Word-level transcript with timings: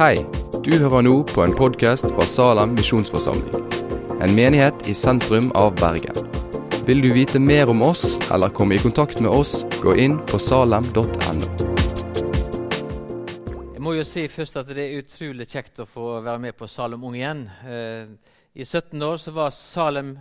Hei, 0.00 0.22
du 0.64 0.70
hører 0.80 1.02
nå 1.04 1.10
på 1.28 1.42
en 1.44 1.52
podkast 1.52 2.06
fra 2.14 2.24
Salem 2.24 2.70
misjonsforsamling. 2.72 3.66
En 4.24 4.32
menighet 4.32 4.86
i 4.88 4.94
sentrum 4.96 5.50
av 5.60 5.74
Bergen. 5.76 6.16
Vil 6.88 7.02
du 7.04 7.10
vite 7.12 7.36
mer 7.36 7.68
om 7.68 7.82
oss 7.84 8.14
eller 8.32 8.48
komme 8.56 8.78
i 8.78 8.80
kontakt 8.80 9.20
med 9.20 9.28
oss, 9.28 9.58
gå 9.82 9.92
inn 10.00 10.14
på 10.30 10.40
salem.no. 10.40 11.50
Jeg 13.74 13.84
må 13.84 13.92
jo 13.98 14.06
si 14.08 14.24
først 14.32 14.56
at 14.62 14.72
det 14.72 14.86
er 14.86 15.02
utrolig 15.02 15.44
kjekt 15.52 15.84
å 15.84 15.88
få 15.92 16.14
være 16.24 16.40
med 16.46 16.56
på 16.56 16.70
Salem 16.78 17.04
Ung 17.04 17.18
igjen. 17.20 17.44
Eh, 17.68 18.08
I 18.56 18.64
17 18.64 19.04
år 19.04 19.20
så 19.20 19.36
var 19.36 19.52
Salem 19.52 20.14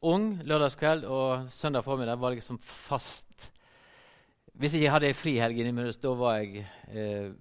Ung 0.00 0.30
lørdagskveld, 0.48 1.04
og 1.04 1.52
søndag 1.52 1.84
formiddag 1.84 2.24
var 2.24 2.32
liksom 2.32 2.56
fast 2.64 3.52
hvis 4.56 4.74
jeg 4.78 4.88
hadde 4.88 5.10
ei 5.10 5.16
frihelg 5.16 5.58
innimellom, 5.60 5.96
da 6.00 6.12
var 6.16 6.38
jeg 6.40 6.62
eh, 6.88 7.32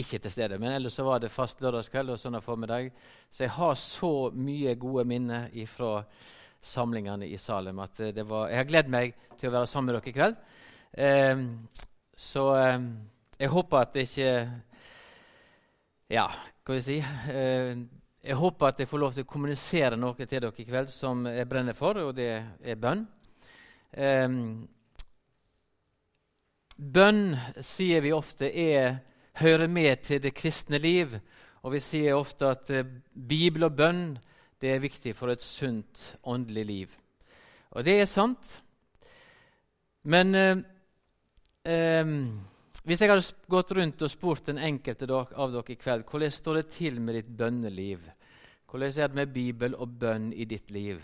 ikke 0.00 0.20
til 0.24 0.32
stede. 0.32 0.58
Men 0.60 0.72
ellers 0.72 0.96
så 0.96 1.04
var 1.04 1.20
det 1.20 1.32
fast 1.32 1.60
lørdagskveld 1.60 2.14
og 2.14 2.20
søndag 2.20 2.44
formiddag. 2.44 2.88
Så 3.30 3.44
jeg 3.44 3.52
har 3.58 3.74
så 3.76 4.12
mye 4.32 4.74
gode 4.80 5.04
minner 5.08 5.50
fra 5.68 5.98
samlingene 6.62 7.28
i 7.28 7.36
Salem 7.36 7.82
at 7.84 8.00
eh, 8.00 8.24
var, 8.24 8.48
jeg 8.48 8.62
har 8.62 8.70
gledet 8.70 8.94
meg 8.94 9.16
til 9.36 9.50
å 9.50 9.56
være 9.58 9.68
sammen 9.68 9.92
med 9.92 9.98
dere 9.98 10.12
i 10.12 10.16
kveld. 10.16 10.42
Eh, 10.92 11.46
så 12.16 12.48
eh, 12.56 12.90
jeg 13.42 13.52
håper 13.52 13.82
at 13.82 13.96
det 13.96 14.08
ikke 14.08 14.32
Ja, 16.12 16.26
hva 16.28 16.60
skal 16.62 16.78
jeg 16.78 16.86
si? 16.86 16.98
Eh, 17.32 17.78
jeg 18.22 18.38
håper 18.38 18.68
at 18.70 18.80
jeg 18.80 18.88
får 18.88 19.00
lov 19.02 19.16
til 19.16 19.24
å 19.26 19.32
kommunisere 19.32 19.96
noe 19.98 20.14
til 20.16 20.28
dere 20.30 20.52
i 20.54 20.68
kveld 20.68 20.92
som 20.94 21.26
jeg 21.26 21.48
brenner 21.50 21.74
for, 21.74 21.98
og 21.98 22.14
det 22.14 22.30
er 22.38 22.78
bønn. 22.78 23.02
Um, 23.92 24.36
Bønn 26.82 27.36
sier 27.62 28.02
vi 28.02 28.10
ofte 28.14 28.48
er, 28.48 28.96
hører 29.38 29.70
med 29.70 30.02
til 30.02 30.22
det 30.22 30.34
kristne 30.34 30.80
liv. 30.82 31.14
Og 31.62 31.76
vi 31.76 31.80
sier 31.82 32.18
ofte 32.18 32.48
at 32.50 32.70
eh, 32.74 32.88
Bibel 33.14 33.68
og 33.68 33.76
bønn 33.78 34.06
det 34.62 34.72
er 34.72 34.82
viktig 34.82 35.14
for 35.14 35.30
et 35.30 35.42
sunt 35.42 36.16
åndelig 36.26 36.64
liv. 36.66 36.96
Og 37.74 37.86
det 37.86 38.00
er 38.00 38.08
sant. 38.10 38.56
Men 40.10 40.34
eh, 40.34 40.64
eh, 41.70 42.16
hvis 42.82 42.98
jeg 42.98 43.12
hadde 43.12 43.46
gått 43.54 43.76
rundt 43.78 44.02
og 44.02 44.10
spurt 44.10 44.50
den 44.50 44.58
enkelte 44.58 45.06
av 45.14 45.54
dere 45.54 45.76
i 45.76 45.78
kveld 45.78 46.02
hvordan 46.08 46.34
står 46.34 46.58
det 46.58 46.66
til 46.74 46.98
med 46.98 47.20
ditt 47.20 47.30
bønneliv, 47.30 48.10
hvordan 48.66 48.90
er 48.90 49.12
det 49.12 49.20
med 49.20 49.34
Bibel 49.34 49.78
og 49.78 49.94
bønn 50.02 50.32
i 50.34 50.48
ditt 50.50 50.74
liv, 50.74 50.98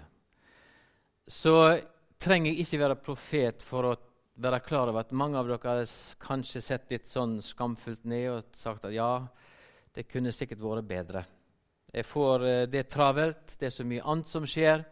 så 1.29 1.79
trenger 2.19 2.51
jeg 2.51 2.65
ikke 2.65 2.83
være 2.83 3.03
profet 3.05 3.63
for 3.63 3.87
å 3.87 3.97
være 4.39 4.61
klar 4.65 4.91
over 4.91 5.03
at 5.03 5.15
mange 5.17 5.39
av 5.39 5.49
dere 5.49 5.59
har 5.63 5.95
kanskje 6.23 6.63
sett 6.63 6.93
litt 6.93 7.11
sånn 7.11 7.39
skamfullt 7.43 8.05
ned 8.09 8.29
og 8.33 8.53
sagt 8.57 8.87
at 8.87 8.95
ja, 8.95 9.27
det 9.95 10.07
kunne 10.11 10.35
sikkert 10.35 10.63
vært 10.63 10.89
bedre. 10.89 11.25
Jeg 11.95 12.07
får 12.07 12.45
uh, 12.45 12.67
det 12.71 12.87
travelt, 12.93 13.57
det 13.59 13.71
er 13.71 13.75
så 13.75 13.87
mye 13.89 14.05
annet 14.05 14.31
som 14.31 14.47
skjer. 14.47 14.85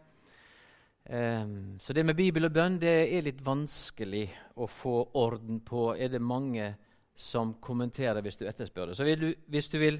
Um, 1.07 1.77
så 1.79 1.95
det 1.95 2.03
med 2.03 2.17
Bibel 2.17 2.49
og 2.49 2.55
bønn 2.55 2.81
det 2.81 2.97
er 3.05 3.23
litt 3.23 3.39
vanskelig 3.45 4.25
å 4.59 4.67
få 4.67 4.97
orden 5.15 5.61
på. 5.63 5.93
Er 5.95 6.11
det 6.11 6.23
mange 6.23 6.73
som 7.17 7.55
kommenterer 7.61 8.21
hvis 8.21 8.37
du 8.37 8.45
etterspør 8.45 8.91
det. 8.91 8.95
Så 8.95 9.07
du, 9.17 9.31
hvis 9.49 9.69
du 9.73 9.79
vil 9.81 9.97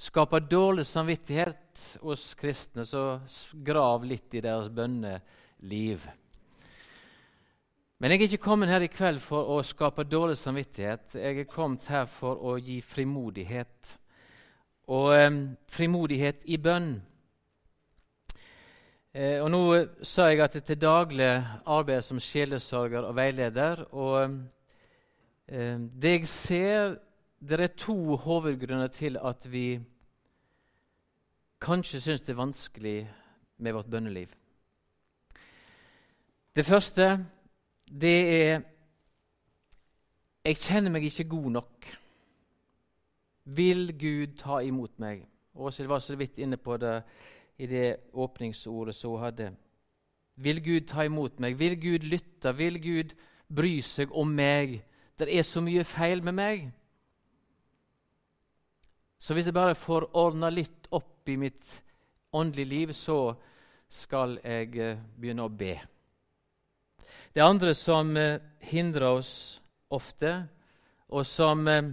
skape 0.00 0.38
dårlig 0.46 0.86
samvittighet 0.86 1.98
hos 2.04 2.30
kristne, 2.38 2.86
så 2.86 3.20
grav 3.66 4.06
litt 4.06 4.38
i 4.38 4.42
deres 4.44 4.70
bønneliv. 4.72 6.06
Men 8.00 8.14
jeg 8.14 8.16
er 8.16 8.30
ikke 8.30 8.44
kommet 8.46 8.70
her 8.72 8.80
i 8.80 8.88
kveld 8.88 9.18
for 9.20 9.44
å 9.52 9.58
skape 9.60 10.06
dårlig 10.08 10.38
samvittighet. 10.40 11.18
Jeg 11.20 11.36
er 11.42 11.44
kommet 11.44 11.84
her 11.92 12.06
for 12.08 12.38
å 12.48 12.54
gi 12.56 12.78
frimodighet. 12.80 13.90
Og 14.88 15.08
eh, 15.12 15.34
frimodighet 15.68 16.46
i 16.48 16.56
bønn. 16.56 16.94
Eh, 19.12 19.42
og 19.42 19.50
Nå 19.52 19.60
sa 20.00 20.30
jeg 20.30 20.40
at 20.40 20.56
jeg 20.56 20.64
til 20.64 20.78
daglig 20.80 21.28
arbeider 21.68 22.06
som 22.06 22.22
sjelesørger 22.24 23.04
og 23.04 23.18
veileder. 23.18 23.82
og 23.92 24.38
eh, 25.52 25.76
Det 25.92 26.12
jeg 26.14 26.30
ser, 26.30 26.94
det 27.36 27.60
er 27.60 27.74
to 27.76 28.16
hovedgrunner 28.16 28.88
til 28.96 29.18
at 29.20 29.44
vi 29.44 29.74
kanskje 31.60 32.00
syns 32.00 32.24
det 32.24 32.32
er 32.32 32.40
vanskelig 32.40 32.96
med 33.58 33.76
vårt 33.76 33.92
bønneliv. 33.92 34.32
Det 36.56 36.64
første 36.64 37.10
det 37.90 38.18
er 38.34 38.62
Jeg 40.44 40.56
kjenner 40.56 40.90
meg 40.90 41.04
ikke 41.04 41.28
god 41.28 41.50
nok. 41.50 41.86
Vil 43.44 43.90
Gud 43.98 44.38
ta 44.40 44.60
imot 44.64 44.94
meg? 44.98 45.26
Åshild 45.54 45.88
var 45.88 45.98
så 46.00 46.16
vidt 46.16 46.38
inne 46.38 46.56
på 46.56 46.76
det 46.80 47.02
i 47.58 47.66
det 47.66 47.96
åpningsordet 48.12 48.94
som 48.94 49.10
hun 49.10 49.20
hadde. 49.20 49.50
Vil 50.36 50.62
Gud 50.64 50.88
ta 50.88 51.04
imot 51.04 51.40
meg? 51.40 51.58
Vil 51.58 51.76
Gud 51.76 52.06
lytte? 52.08 52.56
Vil 52.56 52.80
Gud 52.80 53.12
bry 53.48 53.80
seg 53.84 54.12
om 54.16 54.32
meg? 54.32 54.80
Det 55.18 55.28
er 55.28 55.42
så 55.42 55.60
mye 55.60 55.84
feil 55.84 56.22
med 56.24 56.32
meg. 56.32 56.70
Så 59.20 59.34
hvis 59.34 59.50
jeg 59.50 59.54
bare 59.54 59.76
får 59.76 60.08
ordna 60.16 60.48
litt 60.48 60.88
opp 60.96 61.28
i 61.28 61.36
mitt 61.36 61.82
åndelige 62.32 62.68
liv, 62.68 62.92
så 62.92 63.34
skal 63.88 64.38
jeg 64.40 64.78
eh, 64.78 64.96
begynne 65.20 65.44
å 65.44 65.52
be. 65.52 65.74
Det 67.32 67.42
andre 67.44 67.74
som 67.74 68.16
eh, 68.16 68.40
hindrer 68.70 69.08
oss 69.08 69.32
ofte, 69.90 70.34
og 71.10 71.26
som 71.26 71.66
eh, 71.68 71.90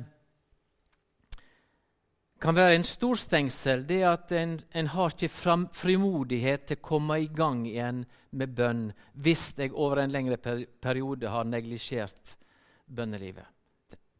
kan 2.39 2.55
være 2.55 2.75
en 2.77 2.85
stor 2.85 3.17
stengsel, 3.17 3.83
det 3.89 4.01
er 4.03 4.11
at 4.11 4.31
en, 4.37 4.57
en 4.77 4.89
har 4.93 5.13
ikke 5.13 5.29
fram, 5.33 5.67
frimodighet 5.73 6.67
til 6.69 6.77
å 6.77 6.85
komme 6.85 7.19
i 7.23 7.29
gang 7.33 7.65
igjen 7.65 8.03
med 8.37 8.53
bønn 8.57 8.83
hvis 9.17 9.49
jeg 9.57 9.73
over 9.73 10.03
en 10.03 10.13
lengre 10.13 10.37
periode 10.37 11.31
har 11.33 11.47
neglisjert 11.49 12.35
bønnelivet. 12.85 13.45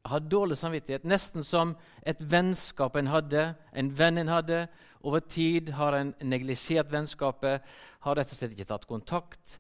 Jeg 0.07 0.11
har 0.13 0.23
dårlig 0.23 0.55
samvittighet, 0.57 1.03
nesten 1.03 1.43
som 1.43 1.75
et 2.07 2.21
vennskap 2.23 2.95
en 2.95 3.09
hadde, 3.11 3.41
en 3.75 3.89
venn 3.91 4.17
en 4.21 4.31
hadde. 4.31 4.61
Over 5.03 5.19
tid 5.19 5.73
har 5.75 5.97
en 5.97 6.13
neglisjert 6.23 6.87
vennskapet, 6.93 7.65
har 8.05 8.15
rett 8.15 8.31
og 8.31 8.39
slett 8.39 8.53
ikke 8.55 8.69
tatt 8.69 8.87
kontakt. 8.87 9.57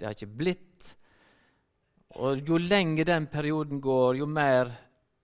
Det 0.00 0.06
har 0.08 0.16
ikke 0.16 0.32
blitt. 0.32 0.94
Og 2.16 2.40
Jo 2.48 2.56
lenger 2.56 3.04
den 3.04 3.26
perioden 3.28 3.82
går, 3.84 4.16
jo 4.16 4.26
mer 4.26 4.72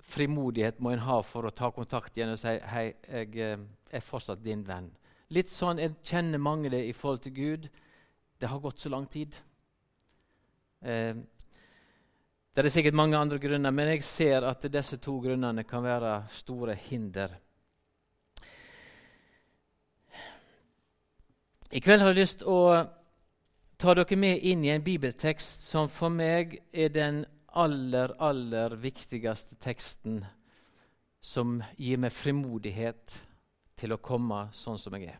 frimodighet 0.06 0.80
må 0.84 0.92
en 0.92 1.02
ha 1.02 1.16
for 1.24 1.48
å 1.48 1.54
ta 1.56 1.70
kontakt 1.74 2.14
igjen 2.14 2.34
og 2.34 2.38
si 2.38 2.52
hei, 2.70 2.84
jeg 3.08 3.32
eh, 3.40 3.62
er 3.90 4.04
fortsatt 4.04 4.42
din 4.44 4.60
venn. 4.68 4.90
Litt 5.32 5.48
sånn 5.50 5.80
jeg 5.80 5.96
kjenner 6.06 6.38
mange 6.38 6.70
det 6.70 6.84
i 6.86 6.92
forhold 6.94 7.24
til 7.24 7.34
Gud. 7.34 7.70
Det 8.38 8.50
har 8.52 8.60
gått 8.60 8.84
så 8.84 8.92
lang 8.92 9.08
tid. 9.10 9.34
Eh, 10.84 11.16
det 12.52 12.64
er 12.64 12.72
sikkert 12.72 13.00
mange 13.00 13.16
andre 13.18 13.40
grunner, 13.40 13.72
men 13.72 13.94
jeg 13.94 14.04
ser 14.04 14.44
at 14.44 14.68
disse 14.72 15.00
to 15.02 15.16
grunnene 15.24 15.64
kan 15.64 15.82
være 15.84 16.18
store 16.36 16.76
hinder. 16.86 17.32
I 21.72 21.82
kveld 21.82 22.04
har 22.04 22.12
jeg 22.12 22.20
lyst 22.20 22.46
å 22.46 22.60
tar 23.76 23.98
dere 23.98 24.16
med 24.16 24.40
inn 24.40 24.64
i 24.64 24.72
en 24.72 24.84
bibeltekst 24.84 25.66
som 25.68 25.90
for 25.92 26.12
meg 26.12 26.58
er 26.72 26.92
den 26.92 27.24
aller, 27.56 28.14
aller 28.20 28.76
viktigste 28.80 29.58
teksten 29.60 30.22
som 31.20 31.58
gir 31.76 32.00
meg 32.00 32.14
frimodighet 32.14 33.16
til 33.76 33.92
å 33.92 34.00
komme 34.00 34.46
sånn 34.56 34.78
som 34.80 34.96
jeg 34.96 35.10
er. 35.12 35.18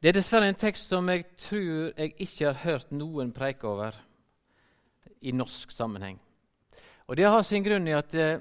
Det 0.00 0.10
er 0.10 0.16
dessverre 0.16 0.48
en 0.48 0.58
tekst 0.58 0.88
som 0.88 1.08
jeg 1.12 1.26
tror 1.40 1.90
jeg 1.92 2.14
ikke 2.24 2.46
har 2.46 2.62
hørt 2.62 2.94
noen 2.94 3.34
preike 3.36 3.66
over 3.68 3.98
i 5.20 5.34
norsk 5.36 5.72
sammenheng. 5.74 6.16
Og 7.10 7.16
Det 7.16 7.26
har 7.26 7.42
sin 7.42 7.64
grunn 7.64 7.88
i 7.90 7.96
at 7.96 8.14
eh, 8.14 8.38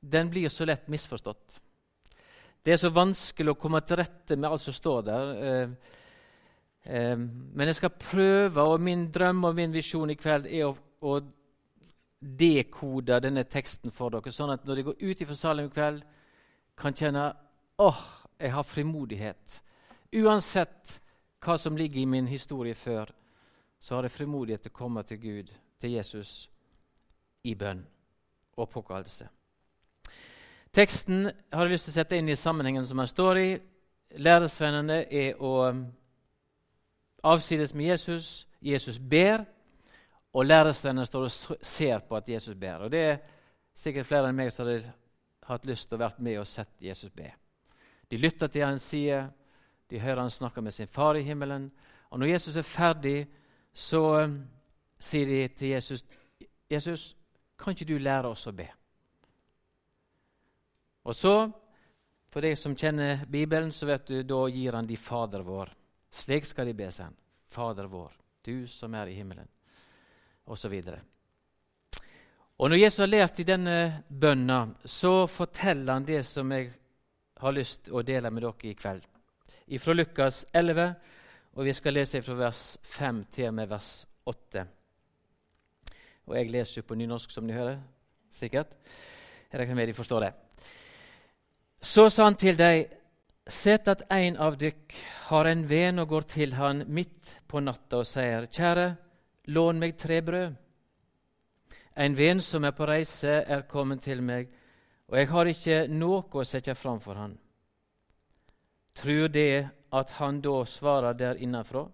den 0.00 0.30
blir 0.30 0.48
så 0.48 0.64
lett 0.64 0.88
misforstått. 0.88 1.58
Det 2.64 2.72
er 2.72 2.80
så 2.80 2.92
vanskelig 2.94 3.52
å 3.52 3.60
komme 3.60 3.82
til 3.84 3.98
rette 4.00 4.38
med 4.38 4.48
alt 4.48 4.62
som 4.62 4.76
står 4.76 5.04
der. 5.04 5.34
Eh, 5.34 6.00
men 6.84 7.70
jeg 7.70 7.78
skal 7.78 7.94
prøve, 7.96 8.60
og 8.60 8.80
min 8.80 9.06
drøm 9.12 9.44
og 9.48 9.54
min 9.56 9.72
visjon 9.72 10.10
i 10.12 10.18
kveld 10.20 10.46
er 10.50 10.66
å, 10.68 10.74
å 11.00 11.20
dekode 12.20 13.20
denne 13.24 13.44
teksten 13.48 13.92
for 13.92 14.12
dere, 14.12 14.32
sånn 14.32 14.52
at 14.52 14.66
når 14.66 14.76
de 14.76 14.86
går 14.88 15.00
ut 15.00 15.24
fra 15.28 15.38
salen 15.38 15.68
i 15.68 15.72
kveld, 15.72 16.02
kan 16.76 16.96
kjenne 16.96 17.30
åh, 17.78 17.88
oh, 17.88 18.02
jeg 18.38 18.52
har 18.52 18.66
frimodighet. 18.66 19.60
Uansett 20.20 20.98
hva 21.44 21.56
som 21.60 21.76
ligger 21.76 22.02
i 22.02 22.08
min 22.08 22.28
historie 22.28 22.74
før, 22.74 23.10
så 23.80 23.96
har 23.96 24.06
jeg 24.06 24.16
frimodighet 24.16 24.64
til 24.64 24.72
å 24.72 24.78
komme 24.78 25.02
til 25.08 25.20
Gud, 25.20 25.50
til 25.80 25.96
Jesus, 25.96 26.48
i 27.44 27.54
bønn 27.54 27.82
og 28.56 28.70
påkallelse. 28.72 29.28
Teksten 30.74 31.28
har 31.28 31.66
jeg 31.66 31.74
lyst 31.74 31.88
til 31.88 31.94
å 31.94 31.98
sette 32.00 32.18
inn 32.18 32.30
i 32.32 32.38
sammenhengen 32.38 32.86
som 32.86 32.98
den 32.98 33.10
står 33.10 33.38
i. 33.38 33.50
Læresvennene 34.24 35.04
er 35.12 35.42
å 35.42 35.52
avsides 37.24 37.74
med 37.74 37.86
Jesus. 37.86 38.46
Jesus 38.62 38.98
ber, 38.98 39.44
og 40.32 40.46
læresvennene 40.46 41.06
står 41.06 41.26
og 41.28 41.58
ser 41.62 41.98
på 42.08 42.16
at 42.16 42.28
Jesus 42.28 42.56
ber. 42.56 42.86
Og 42.86 42.90
Det 42.90 43.00
er 43.00 43.18
sikkert 43.74 44.06
flere 44.06 44.28
enn 44.28 44.38
meg 44.38 44.52
som 44.52 44.66
hadde 44.66 44.92
hatt 45.48 45.66
lyst 45.68 45.88
til 45.88 45.98
å 45.98 46.04
være 46.04 46.24
med 46.24 46.38
og 46.40 46.48
sett 46.48 46.72
Jesus 46.80 47.12
be. 47.12 47.30
De 48.10 48.18
lytter 48.20 48.48
til 48.48 48.64
hans 48.64 48.82
side, 48.82 49.20
de 49.90 50.00
hører 50.00 50.22
han 50.22 50.30
snakke 50.30 50.62
med 50.62 50.72
sin 50.72 50.88
far 50.88 51.16
i 51.16 51.22
himmelen. 51.22 51.70
Og 52.10 52.18
når 52.18 52.34
Jesus 52.34 52.56
er 52.56 52.66
ferdig, 52.66 53.26
så 53.74 54.00
um, 54.24 54.38
sier 54.98 55.26
de 55.26 55.48
til 55.48 55.68
Jesus, 55.68 56.04
'Jesus, 56.70 57.16
kan 57.58 57.72
ikke 57.72 57.84
du 57.84 57.98
lære 57.98 58.28
oss 58.28 58.46
å 58.46 58.52
be?' 58.52 58.70
Og 61.04 61.14
så, 61.14 61.50
for 62.32 62.40
deg 62.40 62.56
som 62.58 62.76
kjenner 62.76 63.26
Bibelen, 63.30 63.72
så 63.72 63.86
vet 63.86 64.08
du, 64.08 64.22
da 64.22 64.46
gir 64.48 64.72
han 64.72 64.86
de 64.86 64.96
Fader 64.96 65.42
vår. 65.42 65.74
Slik 66.14 66.46
skal 66.46 66.68
de 66.70 66.76
be 66.78 66.90
seg. 66.94 67.10
Fader 67.50 67.88
vår, 67.90 68.12
du 68.46 68.66
som 68.70 68.94
er 68.94 69.10
i 69.10 69.16
himmelen. 69.18 69.48
Og 70.46 70.58
så 70.58 70.68
videre. 70.68 71.00
Og 72.56 72.70
Når 72.70 72.76
Jesus 72.76 73.02
har 73.02 73.10
lært 73.10 73.40
i 73.42 73.46
denne 73.48 74.04
bønna, 74.08 74.68
så 74.84 75.26
forteller 75.26 75.92
han 75.92 76.06
det 76.06 76.22
som 76.26 76.52
jeg 76.54 76.70
har 77.42 77.52
lyst 77.52 77.86
til 77.86 77.98
å 77.98 78.04
dele 78.06 78.30
med 78.30 78.44
dere 78.46 78.70
i 78.70 78.76
kveld. 78.78 79.02
Fra 79.80 79.96
Lukas 79.96 80.44
11, 80.52 80.94
og 81.56 81.66
vi 81.66 81.74
skal 81.74 81.96
lese 81.96 82.22
fra 82.22 82.36
vers 82.38 82.62
5 82.82 83.24
til 83.34 83.48
og 83.48 83.56
med 83.58 83.68
vers 83.72 83.90
8. 84.30 84.64
Og 86.28 86.36
jeg 86.38 86.52
leser 86.52 86.80
jo 86.80 86.86
på 86.86 86.96
nynorsk, 86.98 87.30
som 87.34 87.48
dere 87.48 87.58
hører, 87.58 87.80
sikkert. 88.30 88.76
Jeg 89.50 89.60
regner 89.60 89.74
med 89.80 89.90
de 89.90 89.96
forstår 89.96 90.28
det. 90.28 90.32
Så 91.82 92.06
sa 92.08 92.24
han 92.24 92.38
til 92.38 92.56
deg, 92.56 92.86
sett 93.46 93.88
at 93.88 94.02
en 94.12 94.36
av 94.40 94.56
dykk 94.56 94.94
har 95.28 95.48
en 95.48 95.64
venn 95.68 96.00
og 96.00 96.08
går 96.08 96.26
til 96.32 96.54
han 96.56 96.84
midt 96.88 97.32
på 97.48 97.60
natta 97.60 98.00
og 98.00 98.08
sier, 98.08 98.48
kjære, 98.48 98.86
lån 99.52 99.80
meg 99.80 99.96
tre 100.00 100.20
brød. 100.24 100.54
En 101.96 102.16
venn 102.16 102.40
som 102.40 102.64
er 102.64 102.74
på 102.74 102.88
reise, 102.88 103.42
er 103.46 103.68
kommet 103.70 104.02
til 104.02 104.22
meg, 104.22 104.48
og 105.08 105.18
jeg 105.18 105.28
har 105.30 105.50
ikke 105.50 105.78
noe 105.92 106.24
å 106.32 106.46
sette 106.48 106.74
fram 106.74 107.00
for 107.00 107.20
han. 107.20 107.36
Tror 108.94 109.28
det 109.28 109.68
at 109.94 110.10
han 110.18 110.40
da 110.42 110.64
svarer 110.66 111.14
der 111.14 111.38
innenfra? 111.42 111.84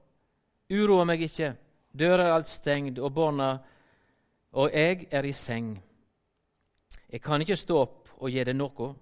Uroa 0.70 1.04
meg 1.04 1.26
ikke, 1.26 1.52
døra 1.92 2.28
er 2.28 2.36
alt 2.38 2.48
stengt, 2.48 2.98
og 2.98 3.12
barna 3.12 3.50
og 4.52 4.72
jeg 4.74 5.06
er 5.10 5.26
i 5.26 5.32
seng. 5.32 5.74
Jeg 7.10 7.22
kan 7.22 7.42
ikke 7.42 7.58
stå 7.58 7.76
opp 7.78 8.10
og 8.18 8.30
gi 8.30 8.44
deg 8.44 8.56
noe. 8.56 8.94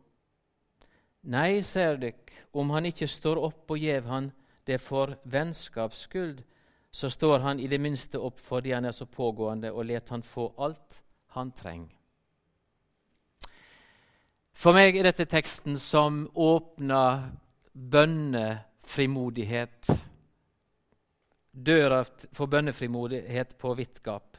Nei, 1.23 1.63
sier 1.67 1.99
dykk, 1.99 2.31
om 2.53 2.71
han 2.71 2.87
ikke 2.87 3.09
står 3.11 3.41
opp 3.43 3.75
og 3.75 3.83
gjev 3.83 4.07
han 4.07 4.31
det 4.69 4.79
for 4.81 5.17
vennskaps 5.25 6.07
skyld, 6.07 6.43
så 6.91 7.11
står 7.11 7.39
han 7.45 7.61
i 7.61 7.69
det 7.69 7.81
minste 7.81 8.19
opp 8.19 8.41
fordi 8.41 8.73
han 8.73 8.85
er 8.85 8.93
så 8.97 9.07
pågående, 9.07 9.73
og 9.73 9.87
let 9.87 10.09
han 10.09 10.23
få 10.23 10.55
alt 10.59 11.03
han 11.37 11.53
trenger. 11.53 11.95
For 14.59 14.75
meg 14.75 14.97
er 14.99 15.07
dette 15.07 15.29
teksten 15.31 15.77
som 15.79 16.25
åpner 16.35 17.29
bønnefrimodighet. 17.73 19.91
Døra 21.53 22.05
for 22.35 22.47
bønnefrimodighet 22.51 23.55
på 23.59 23.75
vidt 23.79 24.03
gap. 24.03 24.37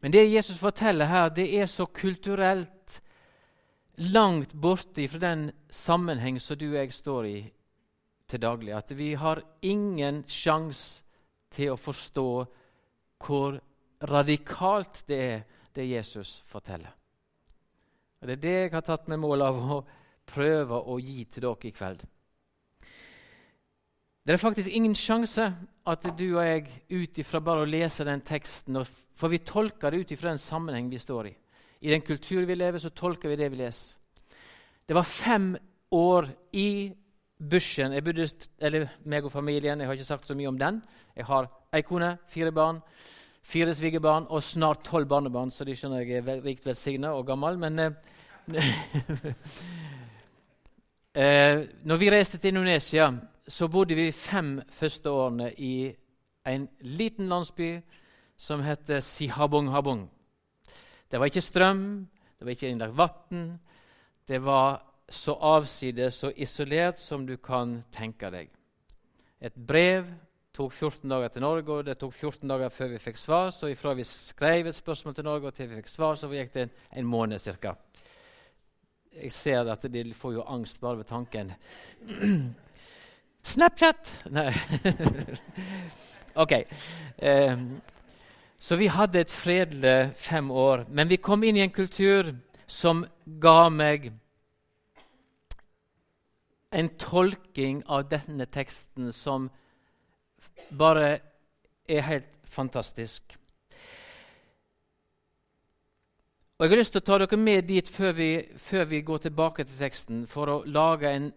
Men 0.00 0.12
det 0.14 0.30
Jesus 0.30 0.58
forteller 0.58 1.10
her, 1.10 1.28
det 1.34 1.48
er 1.58 1.66
så 1.66 1.86
kulturelt 1.86 2.70
langt 3.98 4.54
borte 4.54 5.08
fra 5.08 5.18
den 5.18 5.48
sammenheng 5.70 6.38
som 6.40 6.58
du 6.58 6.68
og 6.70 6.78
jeg 6.78 6.94
står 6.94 7.26
i 7.26 7.38
til 8.28 8.40
daglig, 8.40 8.74
at 8.76 8.92
vi 8.96 9.14
har 9.16 9.40
ingen 9.62 10.22
sjanse 10.28 11.02
til 11.54 11.72
å 11.72 11.80
forstå 11.80 12.28
hvor 13.24 13.56
radikalt 14.04 15.02
det 15.08 15.18
er, 15.18 15.40
det 15.74 15.86
Jesus 15.88 16.42
forteller. 16.46 16.92
Og 18.20 18.26
Det 18.26 18.36
er 18.36 18.42
det 18.42 18.54
jeg 18.54 18.72
har 18.72 18.82
tatt 18.82 19.08
med 19.08 19.20
mål 19.22 19.42
av 19.46 19.58
å 19.58 19.78
prøve 20.26 20.80
å 20.90 20.98
gi 20.98 21.24
til 21.24 21.46
dere 21.46 21.68
i 21.68 21.74
kveld. 21.74 22.00
Det 24.26 24.34
er 24.34 24.40
faktisk 24.42 24.68
ingen 24.68 24.94
sjanse 24.98 25.46
at 25.88 26.08
du 26.18 26.26
og 26.36 26.44
jeg 26.44 26.66
ut 26.90 27.18
ifra 27.18 27.40
bare 27.40 27.64
å 27.64 27.68
lese 27.68 28.04
den 28.04 28.20
teksten 28.20 28.82
For 29.18 29.32
vi 29.32 29.38
tolker 29.38 29.90
det 29.90 30.02
ut 30.02 30.10
ifra 30.12 30.30
den 30.30 30.38
sammenheng 30.42 30.90
vi 30.90 30.98
står 30.98 31.30
i. 31.30 31.36
I 31.80 31.90
den 31.90 32.00
kultur 32.02 32.46
vi 32.46 32.54
lever, 32.54 32.78
så 32.78 32.90
tolker 32.90 33.28
vi 33.28 33.36
det 33.36 33.50
vi 33.52 33.56
leser. 33.56 33.96
Det 34.88 34.96
var 34.96 35.02
fem 35.02 35.56
år 35.90 36.28
i 36.52 36.92
bushen. 37.50 37.92
Jeg 37.92 38.04
bodde, 38.04 38.28
eller 38.58 38.88
meg 39.04 39.24
og 39.24 39.32
familien, 39.32 39.80
jeg 39.80 39.86
har 39.86 39.94
ikke 39.94 40.04
sagt 40.04 40.26
så 40.26 40.34
mye 40.34 40.48
om 40.48 40.58
den. 40.58 40.82
Jeg 41.16 41.24
har 41.28 41.48
ei 41.72 41.82
kone, 41.82 42.16
fire 42.28 42.52
barn, 42.52 42.80
fire 43.42 43.74
svigerbarn 43.74 44.26
og 44.28 44.42
snart 44.42 44.84
tolv 44.84 45.06
barnebarn, 45.08 45.50
så 45.50 45.64
de 45.64 45.76
skjønner 45.76 46.02
jeg 46.02 46.24
er 46.24 46.44
rikt 46.44 46.66
velsigna 46.66 47.12
og 47.14 47.26
gammel. 47.26 47.58
Men 47.58 47.78
eh, 47.78 47.90
eh, 51.22 51.66
når 51.84 51.96
vi 51.96 52.10
reiste 52.10 52.38
til 52.38 52.56
Indonesia 52.56 53.12
så 53.48 53.68
bodde 53.68 53.94
vi 53.96 54.12
fem 54.12 54.60
første 54.70 55.10
årene 55.10 55.52
i 55.56 55.94
en 56.46 56.68
liten 56.80 57.28
landsby 57.28 57.80
som 58.36 58.60
heter 58.62 59.00
Sihabong-Habong. 59.00 60.08
Det 61.08 61.18
var 61.18 61.30
ikke 61.30 61.44
strøm, 61.44 61.84
det 62.38 62.44
var 62.44 62.52
ikke 62.52 62.68
innlagt 62.68 62.96
vann. 62.96 63.58
Det 64.28 64.40
var 64.44 64.82
så 65.08 65.32
avsides 65.40 66.20
og 66.28 66.36
isolert 66.36 66.98
som 67.00 67.24
du 67.26 67.36
kan 67.40 67.78
tenke 67.94 68.28
deg. 68.30 68.50
Et 69.40 69.54
brev 69.54 70.04
tok 70.58 70.72
14 70.74 71.08
dager 71.08 71.32
til 71.32 71.44
Norge, 71.44 71.72
og 71.72 71.86
det 71.86 71.96
tok 72.00 72.12
14 72.12 72.48
dager 72.50 72.72
før 72.74 72.92
vi 72.92 73.00
fikk 73.02 73.20
svar. 73.20 73.50
Så 73.54 73.70
ifra 73.72 73.94
vi 73.96 74.04
skrev 74.04 74.68
et 74.68 74.76
spørsmål 74.76 75.14
til 75.14 75.28
Norge 75.28 75.48
og 75.48 75.54
til 75.56 75.70
vi 75.70 75.78
fikk 75.80 75.92
svar, 75.92 76.18
så 76.18 76.30
gikk 76.32 76.52
det 76.54 76.66
en, 76.66 76.72
en 77.00 77.08
måned 77.08 77.40
ca. 77.62 77.76
Jeg 79.18 79.32
ser 79.32 79.70
at 79.72 79.86
de 79.90 80.04
får 80.14 80.34
jo 80.36 80.46
angst 80.46 80.80
bare 80.80 81.00
ved 81.00 81.08
tanken. 81.08 81.54
Snapchat! 83.54 84.10
Nei. 84.34 84.50
ok. 86.42 86.52
Eh, 87.16 87.54
så 88.58 88.76
vi 88.76 88.88
hadde 88.90 89.20
et 89.20 89.30
fredelig 89.30 90.12
fem 90.16 90.50
år. 90.50 90.84
Men 90.88 91.08
vi 91.08 91.16
kom 91.16 91.44
inn 91.44 91.56
i 91.56 91.62
en 91.62 91.74
kultur 91.74 92.32
som 92.66 93.04
ga 93.24 93.68
meg 93.70 94.10
en 96.70 96.88
tolking 97.00 97.82
av 97.86 98.08
denne 98.10 98.46
teksten 98.46 99.12
som 99.14 99.48
bare 100.70 101.18
er 101.88 102.02
helt 102.04 102.32
fantastisk. 102.44 103.38
Og 106.58 106.64
Jeg 106.66 106.70
har 106.70 106.80
lyst 106.80 106.92
til 106.92 107.00
å 107.00 107.06
ta 107.06 107.18
dere 107.22 107.36
med 107.38 107.68
dit 107.68 107.88
før 107.88 108.12
vi, 108.12 108.30
før 108.56 108.84
vi 108.90 109.00
går 109.06 109.18
tilbake 109.18 109.64
til 109.64 109.78
teksten, 109.78 110.26
for 110.26 110.50
å 110.50 110.62
en 111.14 111.30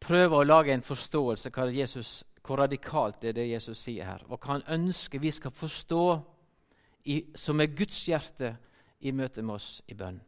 prøve 0.00 0.36
å 0.36 0.44
lage 0.44 0.72
en 0.72 0.82
forståelse 0.82 1.50
Jesus, 1.70 2.24
hvor 2.42 2.58
radikalt 2.58 3.20
det 3.20 3.28
er 3.28 3.32
det 3.32 3.48
Jesus 3.48 3.78
sier 3.78 4.04
her, 4.04 4.24
og 4.28 4.40
hva 4.40 4.56
han 4.56 4.64
ønsker 4.68 5.20
vi 5.20 5.30
skal 5.30 5.50
forstå 5.50 6.33
i, 7.04 7.20
som 7.36 7.60
er 7.60 7.74
Guds 7.76 8.04
hjerte 8.08 8.54
i 9.04 9.12
møte 9.12 9.42
med 9.42 9.58
oss 9.58 9.82
i 9.88 9.96
bønn. 9.98 10.20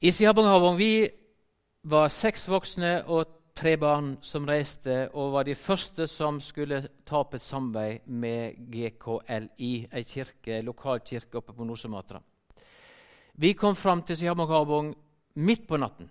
I 0.00 0.12
Sihabonghavong 0.12 0.76
vi 0.78 1.08
var 1.88 2.12
seks 2.12 2.46
voksne 2.50 3.00
og 3.08 3.32
tre 3.56 3.76
barn 3.80 4.16
som 4.20 4.44
reiste, 4.48 5.06
og 5.16 5.32
var 5.32 5.46
de 5.48 5.54
første 5.56 6.04
som 6.10 6.40
skulle 6.44 6.82
ta 7.08 7.22
opp 7.22 7.34
et 7.34 7.44
samarbeid 7.44 8.08
med 8.12 8.58
GKLI, 8.72 9.70
ei 9.88 10.04
kirke, 10.04 10.60
lokal 10.66 11.00
kirke 11.00 11.40
oppe 11.40 11.54
på 11.56 11.64
Nord-Sumatra. 11.64 12.20
Vi 13.36 13.54
kom 13.56 13.76
fram 13.76 14.02
til 14.04 14.18
Sihabonghavong 14.20 14.92
midt 15.40 15.66
på 15.68 15.80
natten. 15.80 16.10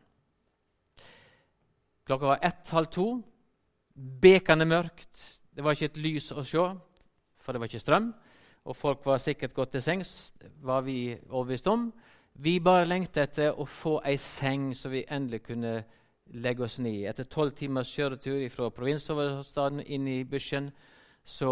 Klokka 2.06 2.34
var 2.34 2.44
ett-halv 2.46 2.90
to. 2.94 3.08
Bekende 4.22 4.66
mørkt. 4.66 5.42
Det 5.56 5.64
var 5.64 5.74
ikke 5.74 5.90
et 5.90 6.02
lys 6.02 6.32
å 6.36 6.44
se, 6.46 6.66
for 7.40 7.54
det 7.54 7.62
var 7.62 7.70
ikke 7.70 7.82
strøm. 7.82 8.12
Og 8.66 8.76
folk 8.76 9.06
var 9.06 9.22
sikkert 9.22 9.54
gått 9.54 9.76
til 9.76 9.84
sengs, 9.86 10.34
var 10.66 10.82
vi 10.86 11.14
overbevist 11.30 11.68
om. 11.70 11.92
Vi 12.42 12.58
bare 12.60 12.88
lengtet 12.88 13.22
etter 13.30 13.60
å 13.62 13.68
få 13.70 14.00
ei 14.04 14.18
seng 14.20 14.72
så 14.76 14.90
vi 14.92 15.06
endelig 15.06 15.44
kunne 15.46 15.76
legge 16.34 16.66
oss 16.66 16.80
ned 16.82 16.98
i. 16.98 17.06
Etter 17.06 17.30
tolv 17.30 17.54
timers 17.56 17.92
kjøretur 17.94 18.42
fra 18.50 18.72
provinshovedstaden 18.74 19.84
inn 19.86 20.10
i 20.10 20.24
bushen 20.28 20.72
så 21.26 21.52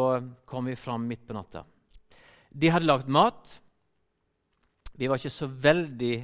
kom 0.49 0.65
vi 0.65 0.75
fram 0.75 1.05
midt 1.07 1.23
på 1.27 1.37
natta. 1.37 1.63
De 2.49 2.69
hadde 2.69 2.89
lagd 2.89 3.07
mat. 3.09 3.53
Vi 4.97 5.07
var 5.09 5.21
ikke 5.21 5.33
så 5.33 5.47
veldig 5.47 6.15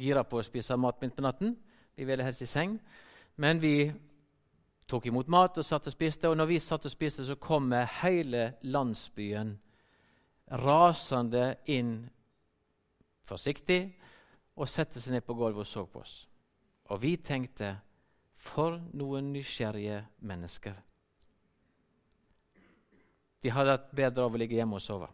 gira 0.00 0.22
på 0.24 0.38
å 0.40 0.44
spise 0.44 0.76
mat 0.80 1.00
midt 1.02 1.16
på 1.16 1.24
natten. 1.24 1.56
Vi 1.96 2.04
ville 2.08 2.24
helst 2.24 2.44
i 2.44 2.48
seng. 2.48 2.78
Men 3.36 3.60
vi 3.60 3.90
tok 4.88 5.08
imot 5.08 5.28
mat 5.32 5.58
og 5.58 5.64
satt 5.64 5.88
og 5.88 5.96
spiste. 5.96 6.28
Og 6.28 6.36
når 6.36 6.52
vi 6.52 6.60
satt 6.60 6.86
og 6.88 6.92
spiste, 6.92 7.24
så 7.24 7.36
kom 7.40 7.72
hele 8.02 8.52
landsbyen 8.62 9.56
rasende 10.50 11.56
inn 11.70 11.94
forsiktig 13.26 13.82
og 14.58 14.68
sette 14.68 15.00
seg 15.00 15.16
ned 15.16 15.26
på 15.26 15.36
gulvet 15.38 15.64
og 15.64 15.68
så 15.68 15.86
på 15.88 16.02
oss. 16.02 16.16
Og 16.92 17.00
vi 17.02 17.16
tenkte 17.16 17.76
for 18.42 18.80
noen 18.98 19.30
nysgjerrige 19.32 20.02
mennesker. 20.26 20.74
De 23.42 23.50
hadde 23.50 23.74
hatt 23.74 23.92
bedre 23.96 24.26
av 24.26 24.34
å 24.34 24.40
ligge 24.40 24.58
hjemme 24.58 24.78
og 24.78 24.82
sove. 24.82 25.08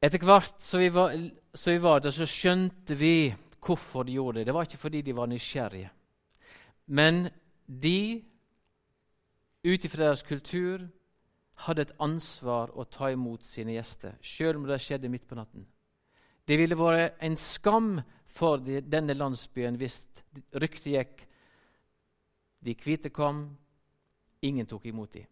Etter 0.00 0.22
hvert 0.24 0.62
som 0.64 0.80
vi, 0.80 0.88
var, 0.92 2.00
der, 2.00 2.12
så 2.14 2.26
skjønte 2.28 2.96
vi 2.96 3.30
hvorfor 3.60 4.06
de 4.08 4.16
gjorde 4.16 4.40
det. 4.40 4.46
Det 4.48 4.54
var 4.56 4.68
ikke 4.68 4.80
fordi 4.80 5.02
de 5.04 5.16
var 5.16 5.28
nysgjerrige. 5.28 5.90
Men 6.86 7.26
de, 7.66 8.22
ut 9.66 9.84
ifra 9.84 10.08
deres 10.08 10.24
kultur, 10.26 10.86
hadde 11.66 11.86
et 11.86 11.96
ansvar 12.00 12.72
å 12.74 12.86
ta 12.88 13.10
imot 13.12 13.44
sine 13.46 13.74
gjester, 13.74 14.16
selv 14.22 14.60
om 14.60 14.68
det 14.68 14.80
skjedde 14.80 15.10
midt 15.12 15.26
på 15.28 15.38
natten. 15.38 15.66
Det 16.46 16.56
ville 16.58 16.78
vært 16.78 17.20
en 17.22 17.36
skam 17.38 17.98
for 18.30 18.62
de, 18.64 18.80
denne 18.80 19.14
landsbyen 19.14 19.76
hvis 19.78 20.02
ryktet 20.62 20.92
gikk 20.94 21.26
de 22.60 22.74
hvite 22.76 23.10
kom, 23.12 23.44
ingen 24.44 24.66
tok 24.68 24.86
imot 24.90 25.12
dem. 25.14 25.28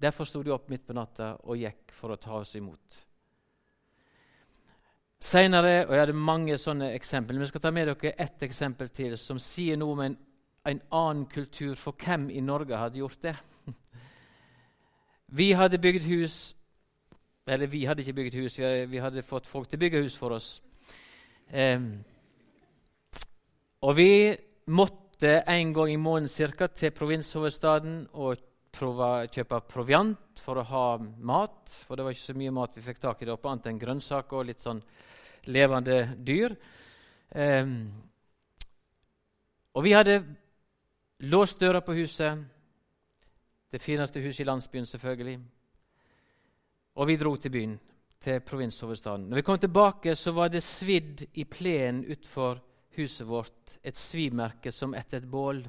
Derfor 0.00 0.24
sto 0.24 0.42
de 0.42 0.52
opp 0.54 0.70
midt 0.72 0.86
på 0.86 0.96
natta 0.96 1.34
og 1.44 1.58
gikk 1.60 1.92
for 1.92 2.14
å 2.14 2.18
ta 2.20 2.38
oss 2.38 2.54
imot. 2.56 3.00
Senere, 5.20 5.84
og 5.84 5.92
Jeg 5.92 6.00
hadde 6.00 6.16
mange 6.16 6.56
sånne 6.56 6.94
eksempler, 6.96 7.36
men 7.36 7.44
jeg 7.44 7.52
skal 7.52 7.64
ta 7.66 7.72
med 7.76 7.90
dere 7.90 8.14
ett 8.16 8.42
eksempel 8.46 8.88
til 8.88 9.18
som 9.20 9.38
sier 9.42 9.76
noe 9.76 9.92
om 9.92 10.00
en, 10.06 10.16
en 10.64 10.80
annen 10.88 11.26
kultur 11.28 11.74
for 11.76 11.92
hvem 11.92 12.30
i 12.32 12.40
Norge 12.40 12.78
hadde 12.80 13.02
gjort 13.02 13.20
det. 13.26 13.34
Vi 15.30 15.52
hadde 15.52 15.78
bygd 15.78 16.02
hus 16.10 16.56
Eller 17.46 17.66
vi 17.66 17.84
hadde 17.86 18.02
ikke 18.02 18.12
bygd 18.12 18.34
hus, 18.34 18.58
vi 18.90 18.98
hadde 18.98 19.22
fått 19.26 19.46
folk 19.46 19.68
til 19.68 19.78
å 19.78 19.80
bygge 19.80 20.02
hus 20.04 20.14
for 20.14 20.36
oss. 20.36 20.60
Um, 21.50 22.04
og 23.82 23.96
vi 23.96 24.36
måtte 24.70 25.32
en 25.48 25.72
gang 25.74 25.90
i 25.90 25.96
måneden 25.98 26.30
cirka 26.30 26.68
til 26.68 26.92
provinshovedstaden 26.94 28.04
og 28.12 28.44
prova, 28.70 29.24
kjøpe 29.26 29.62
proviant 29.66 30.44
for 30.44 30.60
å 30.60 30.66
ha 30.68 30.84
mat. 31.00 31.74
For 31.88 31.96
det 31.96 32.06
var 32.06 32.14
ikke 32.14 32.28
så 32.28 32.38
mye 32.38 32.54
mat 32.54 32.76
vi 32.76 32.86
fikk 32.86 33.02
tak 33.02 33.24
i 33.24 33.26
der 33.26 33.34
oppe, 33.34 33.50
annet 33.50 33.66
enn 33.72 33.82
grønnsaker 33.82 34.42
og 34.42 34.46
litt 34.52 34.62
sånn 34.62 34.84
levende 35.50 35.98
dyr. 36.22 36.54
Um, 37.34 37.74
og 39.74 39.86
vi 39.86 39.96
hadde 39.96 40.20
låst 41.26 41.58
døra 41.58 41.82
på 41.82 41.98
huset. 41.98 42.46
Det 43.70 43.78
fineste 43.78 44.20
huset 44.20 44.40
i 44.40 44.48
landsbyen, 44.48 44.86
selvfølgelig. 44.86 45.38
Og 46.94 47.06
vi 47.06 47.16
dro 47.16 47.36
til 47.36 47.50
byen, 47.50 47.78
til 48.20 48.40
provinshovedstaden. 48.40 49.28
Når 49.28 49.36
vi 49.36 49.42
kom 49.42 49.58
tilbake, 49.58 50.14
så 50.14 50.32
var 50.32 50.48
det 50.48 50.62
svidd 50.62 51.22
i 51.34 51.44
plenen 51.44 52.04
utfor 52.10 52.58
huset 52.96 53.26
vårt, 53.28 53.78
et 53.82 53.98
svimerke 53.98 54.72
som 54.72 54.94
etter 54.94 55.22
et 55.22 55.30
bål. 55.30 55.62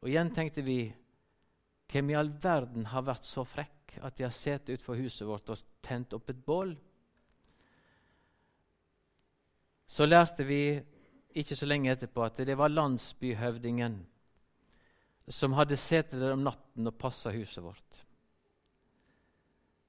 Og 0.00 0.08
igjen 0.08 0.32
tenkte 0.34 0.64
vi 0.64 0.78
hvem 1.92 2.10
i 2.10 2.16
all 2.18 2.32
verden 2.42 2.88
har 2.90 3.04
vært 3.06 3.28
så 3.28 3.44
frekk 3.46 3.98
at 4.02 4.16
de 4.16 4.24
har 4.24 4.32
sittet 4.34 4.72
utenfor 4.74 4.98
huset 4.98 5.28
vårt 5.28 5.52
og 5.52 5.60
tent 5.84 6.16
opp 6.16 6.32
et 6.32 6.40
bål? 6.46 6.72
Så 9.86 10.08
lærte 10.08 10.46
vi 10.48 10.80
ikke 11.36 11.56
så 11.56 11.68
lenge 11.68 11.92
etterpå 11.92 12.24
at 12.24 12.40
det 12.46 12.56
var 12.58 12.72
landsbyhøvdingen 12.72 14.00
som 15.28 15.54
hadde 15.56 15.78
sete 15.80 16.18
der 16.20 16.34
om 16.34 16.44
natten 16.44 16.90
og 16.90 16.98
passa 17.00 17.32
huset 17.32 17.64
vårt. 17.64 18.02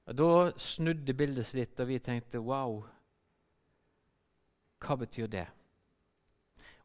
Og 0.06 0.16
Da 0.16 0.30
snudde 0.62 1.14
bildet 1.18 1.46
seg 1.46 1.60
litt, 1.64 1.80
og 1.82 1.88
vi 1.90 1.98
tenkte 1.98 2.40
wow, 2.40 2.78
hva 4.80 4.96
betyr 5.00 5.28
det? 5.28 5.46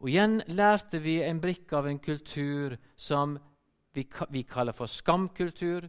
Og 0.02 0.10
Igjen 0.10 0.42
lærte 0.50 1.00
vi 1.00 1.20
en 1.22 1.40
brikke 1.40 1.78
av 1.78 1.88
en 1.88 2.00
kultur 2.02 2.78
som 2.98 3.38
vi, 3.94 4.08
vi 4.30 4.44
kaller 4.44 4.74
for 4.74 4.90
skamkultur. 4.90 5.86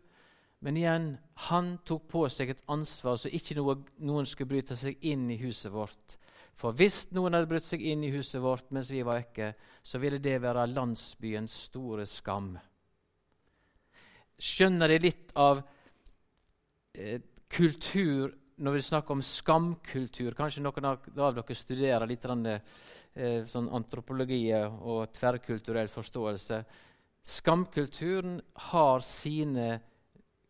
Men 0.63 0.77
igjen, 0.77 1.07
han 1.49 1.79
tok 1.87 2.05
på 2.11 2.27
seg 2.31 2.53
et 2.53 2.61
ansvar 2.71 3.17
så 3.19 3.31
ikke 3.33 3.57
noe, 3.59 3.81
noen 4.05 4.29
skulle 4.29 4.53
bryte 4.53 4.77
seg 4.79 5.01
inn 5.01 5.25
i 5.33 5.41
huset 5.41 5.73
vårt. 5.73 6.19
For 6.63 6.79
hvis 6.79 7.09
noen 7.11 7.35
hadde 7.35 7.51
brutt 7.51 7.67
seg 7.67 7.83
inn 7.83 8.05
i 8.07 8.13
huset 8.15 8.39
vårt 8.43 8.71
mens 8.71 8.91
vi 8.95 9.03
var 9.03 9.19
vekke, 9.19 9.55
så 9.83 9.99
ville 9.99 10.23
det 10.23 10.39
være 10.45 10.69
landsbyens 10.71 11.65
store 11.67 12.07
skam 12.07 12.55
skjønner 14.43 14.91
de 14.91 14.99
litt 15.03 15.35
av 15.39 15.61
eh, 16.95 17.21
kultur 17.53 18.33
når 18.63 18.77
vi 18.77 18.87
snakker 18.87 19.17
om 19.17 19.25
skamkultur. 19.25 20.35
Kanskje 20.39 20.65
noen 20.65 20.89
av, 20.89 21.07
dere 21.15 21.57
studerer 21.57 22.09
litt 22.11 22.27
eh, 22.27 23.45
sånn 23.49 23.71
antropologi 23.75 24.45
og 24.55 25.13
tverrkulturell 25.15 25.91
forståelse. 25.93 26.63
Skamkulturen 27.23 28.41
har 28.73 29.07
sine 29.07 29.69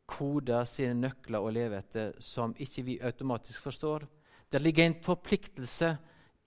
koder, 0.08 0.64
sine 0.68 0.96
nøkler 0.98 1.44
å 1.44 1.52
leve 1.52 1.80
etter, 1.80 2.16
som 2.20 2.56
ikke 2.58 2.84
vi 2.86 2.98
automatisk 3.04 3.68
forstår. 3.68 4.06
Det 4.52 4.58
ligger 4.58 4.84
en 4.84 4.98
forpliktelse 5.00 5.88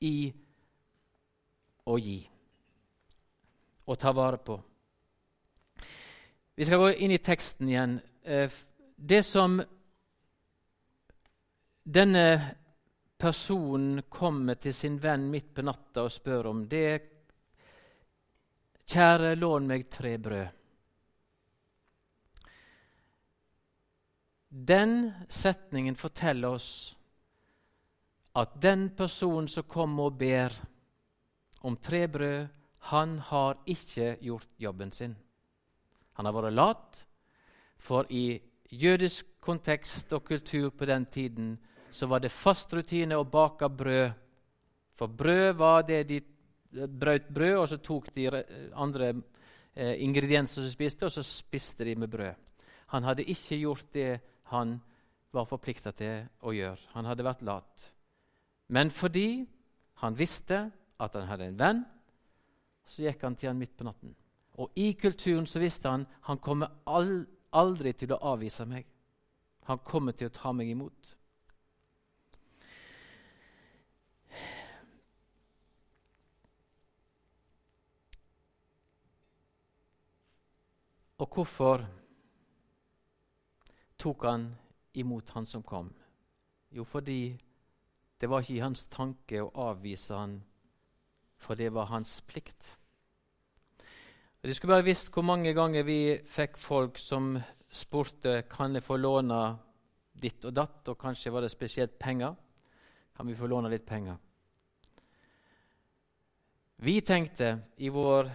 i 0.05 0.29
å 1.89 1.95
gi 1.97 2.19
og 3.85 3.97
ta 4.01 4.11
vare 4.13 4.37
på. 4.37 4.57
Vi 6.55 6.65
skal 6.65 6.81
gå 6.83 6.91
inn 7.01 7.13
i 7.15 7.21
teksten 7.21 7.69
igjen. 7.69 7.95
Eh, 8.21 8.51
det 8.95 9.23
som 9.25 9.57
denne 11.83 12.25
personen 13.17 14.03
kommer 14.09 14.61
til 14.61 14.73
sin 14.73 14.99
venn 15.01 15.25
midt 15.31 15.49
på 15.57 15.65
natta 15.65 16.05
og 16.05 16.13
spør 16.13 16.51
om, 16.53 16.63
det 16.69 16.85
er 16.93 17.03
Kjære, 18.85 19.31
lån 19.41 19.65
meg 19.65 19.87
tre 19.89 20.11
brød. 20.21 20.49
Den 24.69 24.93
setningen 25.25 25.97
forteller 25.97 26.53
oss 26.59 26.67
at 28.35 28.57
den 28.61 28.89
personen 28.97 29.47
som 29.47 29.67
kommer 29.67 30.09
og 30.09 30.17
ber 30.19 30.53
om 31.65 31.77
tre 31.77 32.07
brød, 32.07 32.47
han 32.91 33.19
har 33.19 33.57
ikke 33.65 34.17
gjort 34.21 34.49
jobben 34.59 34.91
sin. 34.91 35.15
Han 36.13 36.25
har 36.25 36.35
vært 36.35 36.53
lat, 36.53 36.99
for 37.77 38.05
i 38.09 38.39
jødisk 38.71 39.39
kontekst 39.39 40.13
og 40.13 40.23
kultur 40.25 40.69
på 40.69 40.85
den 40.85 41.05
tiden 41.05 41.55
så 41.91 42.07
var 42.07 42.19
det 42.19 42.31
fast 42.31 42.73
rutine 42.73 43.17
å 43.17 43.23
bake 43.23 43.69
brød. 43.69 44.11
For 44.95 45.07
brød 45.07 45.55
var 45.55 45.83
det 45.87 46.03
de 46.09 46.21
brøt 46.87 47.29
brød, 47.33 47.57
og 47.57 47.67
så 47.69 47.77
tok 47.77 48.11
de 48.15 48.27
andre 48.75 49.13
eh, 49.73 50.03
ingredienser 50.03 50.61
som 50.61 50.71
spiste, 50.71 51.07
og 51.07 51.11
så 51.11 51.23
spiste 51.23 51.87
de 51.87 51.95
med 51.95 52.11
brød. 52.11 52.35
Han 52.93 53.03
hadde 53.03 53.27
ikke 53.31 53.59
gjort 53.63 53.93
det 53.93 54.19
han 54.51 54.77
var 55.33 55.47
forplikta 55.49 55.91
til 55.95 56.27
å 56.43 56.53
gjøre. 56.55 56.91
Han 56.93 57.07
hadde 57.09 57.25
vært 57.25 57.45
lat. 57.47 57.91
Men 58.67 58.91
fordi 58.91 59.45
han 60.01 60.17
visste 60.17 60.71
at 60.99 61.13
han 61.13 61.27
hadde 61.27 61.49
en 61.49 61.59
venn, 61.59 61.83
så 62.85 63.05
gikk 63.05 63.23
han 63.25 63.35
til 63.35 63.49
han 63.49 63.59
midt 63.59 63.75
på 63.77 63.85
natten. 63.85 64.15
Og 64.61 64.71
i 64.79 64.93
kulturen 64.93 65.47
så 65.47 65.59
visste 65.59 65.91
han 65.91 66.05
han 66.29 66.39
kommer 66.39 66.71
aldri 66.85 67.93
til 67.93 68.13
å 68.15 68.21
avvise 68.33 68.65
meg. 68.69 68.85
Han 69.65 69.81
kommer 69.83 70.13
til 70.13 70.29
å 70.29 70.33
ta 70.33 70.53
meg 70.53 70.69
imot. 70.69 71.15
Og 81.15 81.31
hvorfor 81.31 81.85
tok 83.97 84.25
han 84.27 84.49
imot 84.99 85.29
han 85.31 85.47
som 85.47 85.63
kom? 85.63 85.87
Jo, 86.75 86.83
fordi 86.83 87.37
det 88.19 88.29
var 88.31 88.43
ikke 88.43 88.55
i 88.55 88.63
hans 88.63 88.85
tanke 88.91 89.41
å 89.43 89.51
avvise 89.69 90.15
han, 90.15 90.39
for 91.37 91.59
det 91.59 91.71
var 91.75 91.91
hans 91.91 92.17
plikt. 92.27 92.71
De 94.45 94.53
skulle 94.53 94.75
bare 94.75 94.85
visst 94.85 95.09
hvor 95.13 95.25
mange 95.25 95.55
ganger 95.57 95.83
vi 95.87 95.99
fikk 96.29 96.59
folk 96.61 96.99
som 97.01 97.33
spurte 97.73 98.43
kan 98.49 98.77
jeg 98.77 98.85
få 98.85 98.99
låne 99.01 99.39
ditt 100.15 100.45
og 100.45 100.53
datt, 100.55 100.83
og 100.87 100.99
kanskje 101.01 101.33
var 101.33 101.43
det 101.43 101.51
spesielt 101.51 101.97
penger. 101.99 102.35
Kan 103.15 103.27
vi 103.27 103.35
få 103.35 103.49
låne 103.49 103.71
litt 103.71 103.85
penger? 103.87 104.19
Vi 106.85 106.99
tenkte 107.01 107.55
i 107.81 107.89
vår 107.89 108.29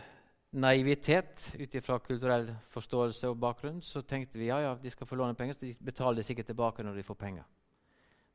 naivitet 0.50 1.52
ut 1.54 1.74
ifra 1.78 2.00
kulturell 2.02 2.48
forståelse 2.72 3.28
og 3.30 3.38
bakgrunn 3.38 3.78
så 3.84 4.02
tenkte 4.02 4.40
vi 4.40 4.48
ja, 4.48 4.58
ja, 4.64 4.74
de 4.74 4.90
skal 4.90 5.06
få 5.06 5.18
låne 5.20 5.36
penger, 5.38 5.54
så 5.54 5.66
de 5.68 5.76
betaler 5.78 6.26
sikkert 6.26 6.50
tilbake 6.50 6.82
når 6.82 6.98
de 6.98 7.06
får 7.06 7.18
penger. 7.20 7.44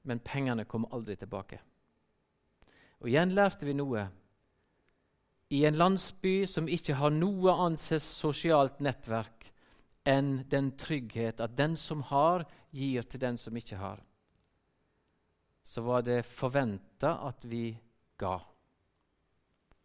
Men 0.05 0.21
pengene 0.21 0.67
kom 0.69 0.85
aldri 0.93 1.15
tilbake. 1.17 1.59
Og 3.01 3.09
igjen 3.09 3.33
lærte 3.35 3.67
vi 3.67 3.73
noe 3.75 4.05
i 5.53 5.61
en 5.65 5.77
landsby 5.77 6.45
som 6.49 6.69
ikke 6.71 6.97
har 6.97 7.13
noe 7.13 7.53
annet 7.53 8.01
sosialt 8.01 8.79
nettverk 8.81 9.51
enn 10.05 10.39
den 10.49 10.71
trygghet 10.77 11.41
at 11.41 11.53
den 11.57 11.75
som 11.77 12.01
har, 12.09 12.45
gir 12.75 13.05
til 13.07 13.21
den 13.21 13.37
som 13.41 13.55
ikke 13.57 13.77
har, 13.79 14.01
så 15.65 15.81
var 15.81 16.03
det 16.05 16.25
forventa 16.27 17.15
at 17.25 17.45
vi 17.49 17.69
ga. 18.19 18.35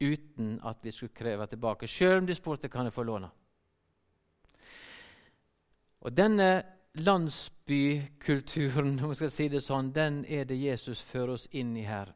Uten 0.01 0.59
at 0.65 0.81
vi 0.83 0.93
skulle 0.93 1.17
kreve 1.17 1.47
tilbake, 1.49 1.89
sjøl 1.89 2.21
om 2.21 2.29
de 2.29 2.37
spurte 2.37 2.69
kan 2.73 2.89
jeg 2.89 2.97
få 2.97 3.05
låne. 3.05 3.31
Og 6.01 6.17
Denne 6.17 6.51
landsbykulturen, 6.95 8.99
om 9.03 9.13
jeg 9.13 9.17
skal 9.17 9.35
si 9.35 9.49
det 9.53 9.63
sånn, 9.65 9.93
den 9.95 10.25
er 10.29 10.49
det 10.49 10.59
Jesus 10.59 11.03
fører 11.03 11.37
oss 11.37 11.49
inn 11.53 11.77
i 11.77 11.85
her. 11.87 12.13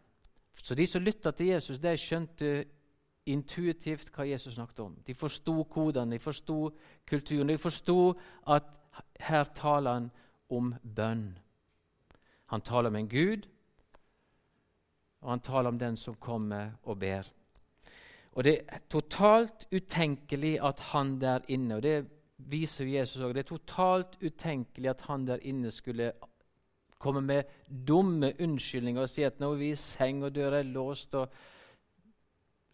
Så 0.62 0.74
de 0.74 0.86
som 0.88 1.04
lytta 1.04 1.32
til 1.36 1.52
Jesus, 1.52 1.82
de 1.82 1.96
skjønte 1.98 2.64
intuitivt 3.30 4.10
hva 4.12 4.26
Jesus 4.28 4.56
snakket 4.56 4.80
om. 4.84 4.96
De 5.04 5.14
forsto 5.16 5.56
kodene, 5.70 6.16
de 6.16 6.22
forsto 6.22 6.58
kulturen. 7.08 7.48
De 7.48 7.58
forsto 7.60 8.14
at 8.52 8.74
her 9.24 9.48
taler 9.56 9.98
han 9.98 10.10
om 10.52 10.74
bønn. 10.82 11.30
Han 12.52 12.64
taler 12.64 12.92
om 12.92 12.98
en 13.00 13.08
Gud, 13.08 13.46
og 15.24 15.30
han 15.32 15.44
taler 15.44 15.72
om 15.72 15.80
den 15.80 15.96
som 15.96 16.18
kommer 16.20 16.74
og 16.84 16.98
ber. 17.00 17.30
Og 18.34 18.44
Det 18.44 18.58
er 18.68 18.84
totalt 18.90 19.66
utenkelig 19.72 20.58
at 20.60 20.80
han 20.92 21.18
der 21.20 21.46
inne 21.48 21.76
og 21.76 21.82
Det 21.82 22.06
viser 22.50 22.86
Jesus 22.86 23.20
også, 23.20 23.32
Det 23.32 23.44
er 23.44 23.50
totalt 23.56 24.16
utenkelig 24.22 24.90
at 24.90 25.00
han 25.08 25.26
der 25.26 25.42
inne 25.42 25.70
skulle 25.70 26.12
komme 26.98 27.20
med 27.20 27.44
dumme 27.68 28.32
unnskyldninger 28.40 29.02
og 29.02 29.10
si 29.10 29.24
at 29.26 29.40
nå 29.40 29.52
er 29.52 29.60
vi 29.60 29.70
i 29.72 29.78
seng 29.78 30.22
og 30.24 30.34
døra 30.34 30.60
er 30.62 30.68
låst. 30.68 31.14
og 31.14 31.28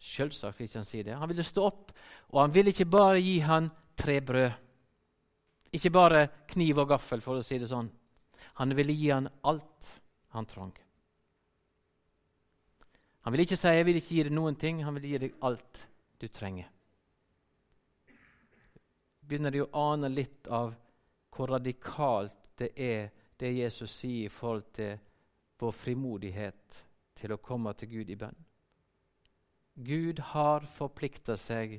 Selvsagt 0.01 0.59
vil 0.59 0.69
ikke 0.69 0.79
han 0.79 0.87
si 0.87 1.03
det. 1.03 1.17
Han 1.17 1.29
ville 1.29 1.45
stå 1.45 1.65
opp, 1.67 1.91
og 2.31 2.41
han 2.41 2.53
ville 2.53 2.71
ikke 2.73 2.89
bare 2.89 3.21
gi 3.21 3.39
han 3.45 3.69
tre 3.97 4.21
brød. 4.21 4.51
Ikke 5.71 5.91
bare 5.93 6.27
kniv 6.47 6.81
og 6.83 6.89
gaffel, 6.89 7.21
for 7.21 7.39
å 7.39 7.45
si 7.45 7.59
det 7.61 7.69
sånn. 7.69 7.89
Han 8.59 8.75
ville 8.75 8.95
gi 8.97 9.11
han 9.11 9.29
alt 9.47 9.91
han 10.35 10.47
trang. 10.49 10.73
Han 13.21 13.33
vil 13.33 13.45
ikke 13.45 13.57
si 13.57 13.67
'jeg 13.67 13.85
vil 13.85 13.95
ikke 13.95 14.15
gi 14.15 14.23
deg 14.23 14.33
noen 14.33 14.55
ting', 14.55 14.83
han 14.83 14.95
vil 14.95 15.11
gi 15.11 15.17
deg 15.17 15.33
alt 15.41 15.87
du 16.19 16.27
trenger. 16.27 16.67
Begynner 19.31 19.53
de 19.55 19.61
å 19.63 19.69
ane 19.79 20.09
litt 20.11 20.49
av 20.51 20.73
hvor 21.31 21.53
radikalt 21.53 22.35
det 22.59 22.73
er, 22.75 23.05
det 23.39 23.53
Jesus 23.55 23.93
sier 24.01 24.25
i 24.25 24.31
forhold 24.31 24.65
til 24.75 24.97
vår 25.61 25.71
frimodighet 25.71 26.79
til 27.15 27.31
å 27.31 27.37
komme 27.39 27.71
til 27.79 27.93
Gud 27.93 28.09
i 28.11 28.17
bønn. 28.19 28.35
Gud 29.87 30.19
har 30.33 30.67
forplikta 30.67 31.37
seg 31.39 31.77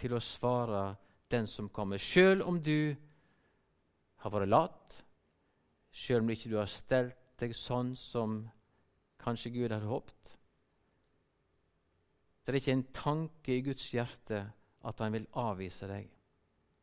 til 0.00 0.14
å 0.16 0.22
svare 0.24 0.94
den 1.28 1.44
som 1.46 1.68
kommer, 1.68 2.00
sjøl 2.00 2.40
om 2.48 2.62
du 2.64 2.96
har 4.24 4.32
vært 4.32 4.48
lat, 4.48 4.96
sjøl 5.92 6.24
om 6.24 6.32
ikke 6.32 6.48
du 6.48 6.56
har 6.62 6.70
stelt 6.70 7.18
deg 7.42 7.52
sånn 7.56 7.92
som 7.92 8.38
kanskje 9.20 9.52
Gud 9.52 9.68
hadde 9.68 9.90
håpet. 9.90 10.32
Det 12.40 12.54
er 12.54 12.58
ikke 12.62 12.78
en 12.78 12.88
tanke 12.96 13.52
i 13.52 13.66
Guds 13.68 13.92
hjerte 13.92 14.40
at 14.80 15.04
han 15.04 15.12
vil 15.12 15.28
avvise 15.44 15.90
deg 15.92 16.08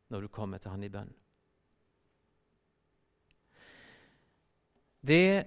når 0.08 0.20
du 0.24 0.28
kommer 0.32 0.58
til 0.58 0.72
han 0.72 0.84
i 0.84 0.92
bønn. 0.92 1.10
Det 5.08 5.46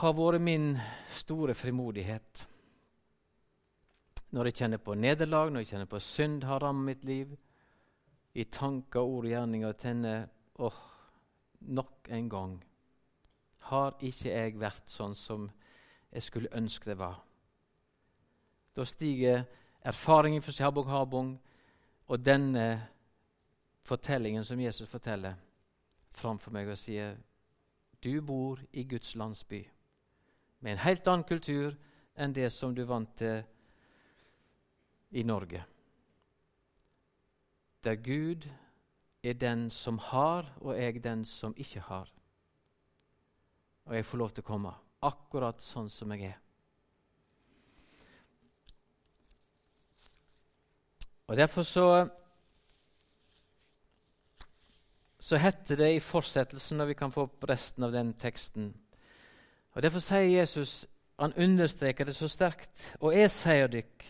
har 0.00 0.14
vært 0.16 0.42
min 0.42 0.76
store 1.12 1.54
frimodighet 1.54 2.46
når 4.36 4.48
jeg 4.48 4.56
kjenner 4.58 4.80
på 4.82 4.94
nederlag, 4.98 5.50
når 5.50 5.62
jeg 5.62 5.70
kjenner 5.70 5.88
på 5.90 6.00
synd 6.02 6.44
har 6.44 6.60
rammet 6.60 6.86
mitt 6.90 7.04
liv, 7.08 7.36
i 8.36 8.44
tanker, 8.52 9.00
ord 9.00 9.24
og 9.24 9.30
gjerninger, 9.30 9.68
og 9.68 9.78
tenner 9.80 10.26
åh, 10.60 10.80
nok 11.72 12.10
en 12.12 12.28
gang 12.28 12.56
har 13.70 13.96
ikke 14.04 14.30
jeg 14.30 14.58
vært 14.60 14.90
sånn 14.90 15.14
som 15.16 15.46
jeg 16.12 16.22
skulle 16.22 16.52
ønske 16.54 16.90
det 16.90 16.98
var. 17.00 17.16
Da 18.76 18.84
stiger 18.84 19.46
erfaringen 19.86 20.44
for 20.44 20.62
Habong 20.62 20.90
Habong 20.90 21.32
og 22.06 22.22
denne 22.22 22.66
fortellingen 23.86 24.44
som 24.44 24.60
Jesus 24.60 24.88
forteller, 24.90 25.36
framfor 26.16 26.54
meg 26.54 26.68
og 26.72 26.78
sier 26.80 27.16
du 28.02 28.20
bor 28.24 28.60
i 28.72 28.84
Guds 28.88 29.14
landsby 29.16 29.62
med 30.60 30.72
en 30.72 30.84
helt 30.84 31.08
annen 31.08 31.26
kultur 31.28 31.76
enn 32.16 32.34
det 32.34 32.48
som 32.52 32.74
du 32.74 32.84
vant 32.88 33.12
til 33.18 33.42
i 35.16 35.22
Norge. 35.22 35.62
Der 37.84 37.94
Gud 37.94 38.48
er 39.22 39.32
den 39.38 39.70
som 39.70 39.98
har, 39.98 40.48
og 40.60 40.74
jeg 40.78 41.02
den 41.04 41.24
som 41.24 41.54
ikke 41.56 41.80
har. 41.80 42.10
Og 43.86 43.94
jeg 43.94 44.06
får 44.06 44.18
lov 44.18 44.30
til 44.34 44.42
å 44.42 44.48
komme 44.48 44.72
akkurat 45.06 45.62
sånn 45.62 45.90
som 45.90 46.10
jeg 46.14 46.32
er. 46.32 46.40
Og 51.26 51.36
Derfor 51.36 51.62
så 51.62 51.86
så 55.26 55.38
heter 55.42 55.80
det 55.80 55.88
i 55.96 56.02
fortsettelsen, 56.02 56.80
og 56.80 56.92
vi 56.92 56.94
kan 56.94 57.10
få 57.10 57.24
opp 57.26 57.44
resten 57.50 57.82
av 57.82 57.94
den 57.94 58.12
teksten 58.14 58.74
Og 59.74 59.82
Derfor 59.82 60.00
sier 60.00 60.30
Jesus, 60.30 60.86
han 61.18 61.34
understreker 61.36 62.06
det 62.06 62.14
så 62.16 62.28
sterkt, 62.28 62.94
og 63.00 63.12
jeg 63.12 63.30
sier 63.30 63.68
dykk, 63.68 64.04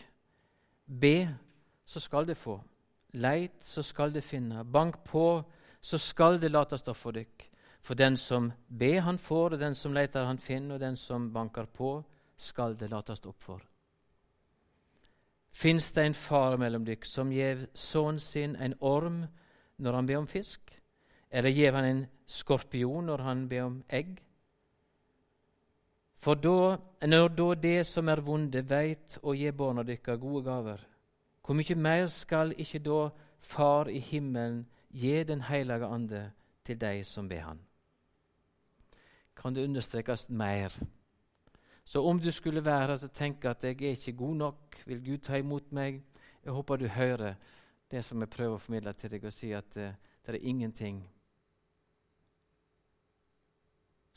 be, 0.87 1.27
så 1.85 1.99
skal 1.99 2.27
det 2.27 2.37
få. 2.37 2.55
Leit, 3.19 3.57
så 3.61 3.83
skal 3.83 4.13
det 4.13 4.23
finne. 4.23 4.63
Bank 4.63 5.01
på, 5.03 5.43
så 5.81 5.97
skal 5.97 6.39
det 6.39 6.53
lates 6.53 6.87
opp 6.87 6.97
for 6.97 7.11
dykk. 7.11 7.49
For 7.81 7.99
den 7.99 8.15
som 8.17 8.51
ber, 8.67 9.01
han 9.01 9.19
får, 9.19 9.57
og 9.57 9.59
den 9.59 9.75
som 9.75 9.93
leter, 9.93 10.23
han 10.23 10.39
finner, 10.39 10.75
og 10.75 10.79
den 10.79 10.95
som 10.95 11.33
banker 11.33 11.65
på, 11.65 11.97
skal 12.37 12.79
det 12.79 12.91
lates 12.91 13.25
opp 13.25 13.41
for. 13.43 13.61
Fins 15.51 15.91
det 15.91 16.05
en 16.05 16.13
far 16.13 16.57
mellom 16.57 16.85
dykk 16.85 17.05
som 17.05 17.31
gjev 17.31 17.67
sønnen 17.73 18.19
sin 18.19 18.55
en 18.55 18.79
orm 18.79 19.25
når 19.77 19.93
han 19.93 20.07
ber 20.07 20.23
om 20.23 20.27
fisk? 20.27 20.76
Eller 21.29 21.49
gir 21.49 21.75
han 21.75 21.85
en 21.85 22.05
skorpion 22.27 23.07
når 23.09 23.23
han 23.25 23.47
ber 23.49 23.65
om 23.65 23.77
egg? 23.89 24.17
For 26.17 26.39
da, 26.39 26.77
når 27.05 27.29
da 27.37 27.47
det 27.61 27.79
som 27.85 28.09
er 28.09 28.23
vonde, 28.25 28.63
veit 28.65 29.19
å 29.21 29.35
gi 29.37 29.51
barna 29.53 29.83
dykkar 29.85 30.17
gode 30.21 30.43
gaver, 30.47 30.81
hvor 31.45 31.55
mye 31.55 31.77
mer 31.79 32.07
skal 32.11 32.55
ikke 32.57 32.83
da 32.83 33.07
Far 33.47 33.87
i 33.87 33.99
himmelen 34.03 34.65
gi 34.91 35.23
Den 35.23 35.43
hellige 35.45 35.85
ande 35.85 36.23
til 36.65 36.79
de 36.81 37.03
som 37.05 37.29
ber 37.29 37.45
Han? 37.45 37.59
Kan 39.35 39.53
det 39.53 39.63
understrekes 39.63 40.27
mer? 40.29 40.73
Så 41.85 42.01
om 42.03 42.19
du 42.19 42.31
skulle 42.31 42.65
være 42.65 42.97
og 42.97 43.13
tenke 43.13 43.49
at 43.49 43.63
jeg 43.63 43.77
er 43.77 43.95
ikke 43.95 44.17
god 44.17 44.35
nok, 44.35 44.81
vil 44.85 45.03
Gud 45.05 45.17
ta 45.17 45.37
imot 45.37 45.71
meg? 45.71 46.01
Jeg 46.43 46.51
håper 46.51 46.75
du 46.75 46.87
hører 46.87 47.35
det 47.91 48.03
som 48.03 48.19
jeg 48.19 48.29
prøver 48.29 48.55
å 48.55 48.59
formidle 48.59 48.93
til 48.93 49.11
deg, 49.11 49.23
og 49.23 49.33
si 49.33 49.53
at 49.55 49.69
det, 49.75 49.93
det 50.25 50.35
er 50.35 50.49
ingenting 50.49 51.05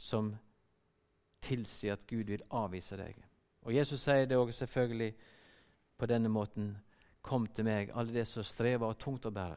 som 0.01 0.33
tilsier 1.45 1.97
at 1.97 2.07
Gud 2.09 2.33
vil 2.33 2.45
avvise 2.57 2.97
deg. 2.97 3.19
Og 3.69 3.75
Jesus 3.77 4.01
sier 4.01 4.25
det 4.29 4.39
også 4.39 4.65
selvfølgelig 4.65 5.13
på 6.01 6.09
denne 6.09 6.33
måten. 6.33 6.73
Kom 7.21 7.45
til 7.53 7.67
meg, 7.69 7.91
alle 7.93 8.15
de 8.15 8.25
som 8.25 8.45
strever 8.47 8.89
og 8.89 8.99
tungt 8.99 9.29
å 9.29 9.35
bære, 9.35 9.57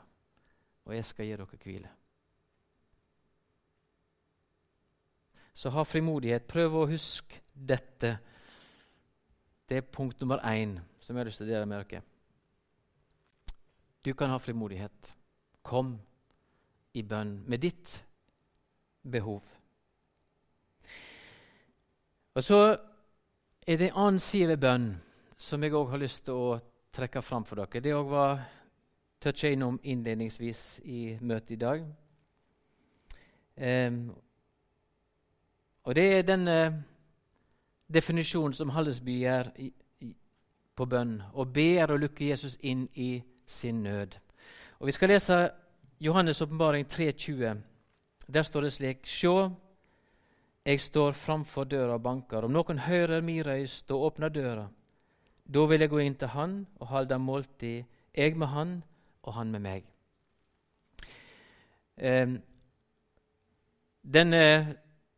og 0.83 0.95
jeg 0.97 1.05
skal 1.07 1.29
gi 1.29 1.37
dere 1.39 1.59
hvile. 1.63 1.91
Så 5.53 5.71
ha 5.71 5.83
frimodighet. 5.85 6.47
Prøv 6.49 6.75
å 6.75 6.87
huske 6.89 7.39
dette. 7.53 8.17
Det 9.69 9.77
er 9.79 9.91
punkt 9.95 10.19
nummer 10.19 10.41
én 10.49 10.79
som 10.99 11.15
jeg 11.15 11.21
har 11.21 11.29
lyst 11.29 11.39
til 11.39 11.47
å 11.47 11.53
dele 11.53 11.69
med 11.69 11.85
dere. 11.85 12.03
Du 14.03 14.11
kan 14.17 14.33
ha 14.33 14.41
frimodighet. 14.41 15.13
Kom 15.63 15.95
i 16.93 17.03
bønn 17.07 17.37
med 17.47 17.63
ditt 17.63 17.93
behov. 19.07 19.45
Og 22.35 22.43
Så 22.43 22.77
er 23.67 23.77
det 23.77 23.87
en 23.87 23.95
annen 23.95 24.19
side 24.19 24.47
ved 24.47 24.57
bønn 24.57 25.01
som 25.37 25.63
jeg 25.63 25.73
òg 25.73 25.89
har 25.89 26.01
lyst 26.01 26.25
til 26.25 26.33
å 26.33 26.59
trekke 26.93 27.21
fram 27.21 27.45
for 27.45 27.61
dere. 27.61 27.81
Det 27.81 27.93
òg 27.93 28.09
var 28.09 28.41
toucha 29.21 29.51
innom 29.53 29.79
innledningsvis 29.83 30.79
i 30.83 31.17
møtet 31.21 31.51
i 31.51 31.59
dag. 31.61 31.85
Um, 33.57 34.15
og 35.83 35.95
det 35.95 36.05
er 36.17 36.25
denne 36.25 36.57
definisjonen 37.93 38.53
som 38.53 38.69
Hallesby 38.73 39.19
gjør 39.21 39.51
på 40.75 40.85
bønn. 40.89 41.19
Å 41.33 41.45
be 41.45 41.67
er 41.77 41.91
å 41.91 41.99
lukke 42.01 42.31
Jesus 42.31 42.57
inn 42.61 42.87
i 42.95 43.21
sin 43.45 43.83
nød. 43.83 44.17
Og 44.79 44.87
Vi 44.87 44.91
skal 44.91 45.13
lese 45.13 45.51
Johannes' 46.01 46.41
åpenbaring 46.41 46.87
3,20. 46.89 47.61
Der 48.33 48.43
står 48.43 48.61
det 48.61 48.73
slik.: 48.73 49.05
Sjå, 49.05 49.51
jeg 50.65 50.79
står 50.79 51.11
framfor 51.11 51.67
døra 51.67 51.97
og 51.97 52.03
banker. 52.03 52.45
Om 52.45 52.53
noen 52.55 52.79
hører 52.85 53.21
mi 53.21 53.41
røyst 53.43 53.91
og 53.91 54.07
åpner 54.09 54.31
døra, 54.31 54.67
da 55.43 55.65
vil 55.67 55.83
jeg 55.83 55.91
gå 55.91 55.99
inn 55.99 56.15
til 56.15 56.31
han 56.31 56.61
og 56.79 56.87
holde 56.87 57.19
måltid, 57.19 57.83
jeg 58.15 58.37
med 58.37 58.47
han 58.47 58.77
og 59.23 59.33
han 59.35 59.51
med 59.51 59.63
meg. 59.63 59.89
Eh, 61.97 62.37
denne, 64.03 64.43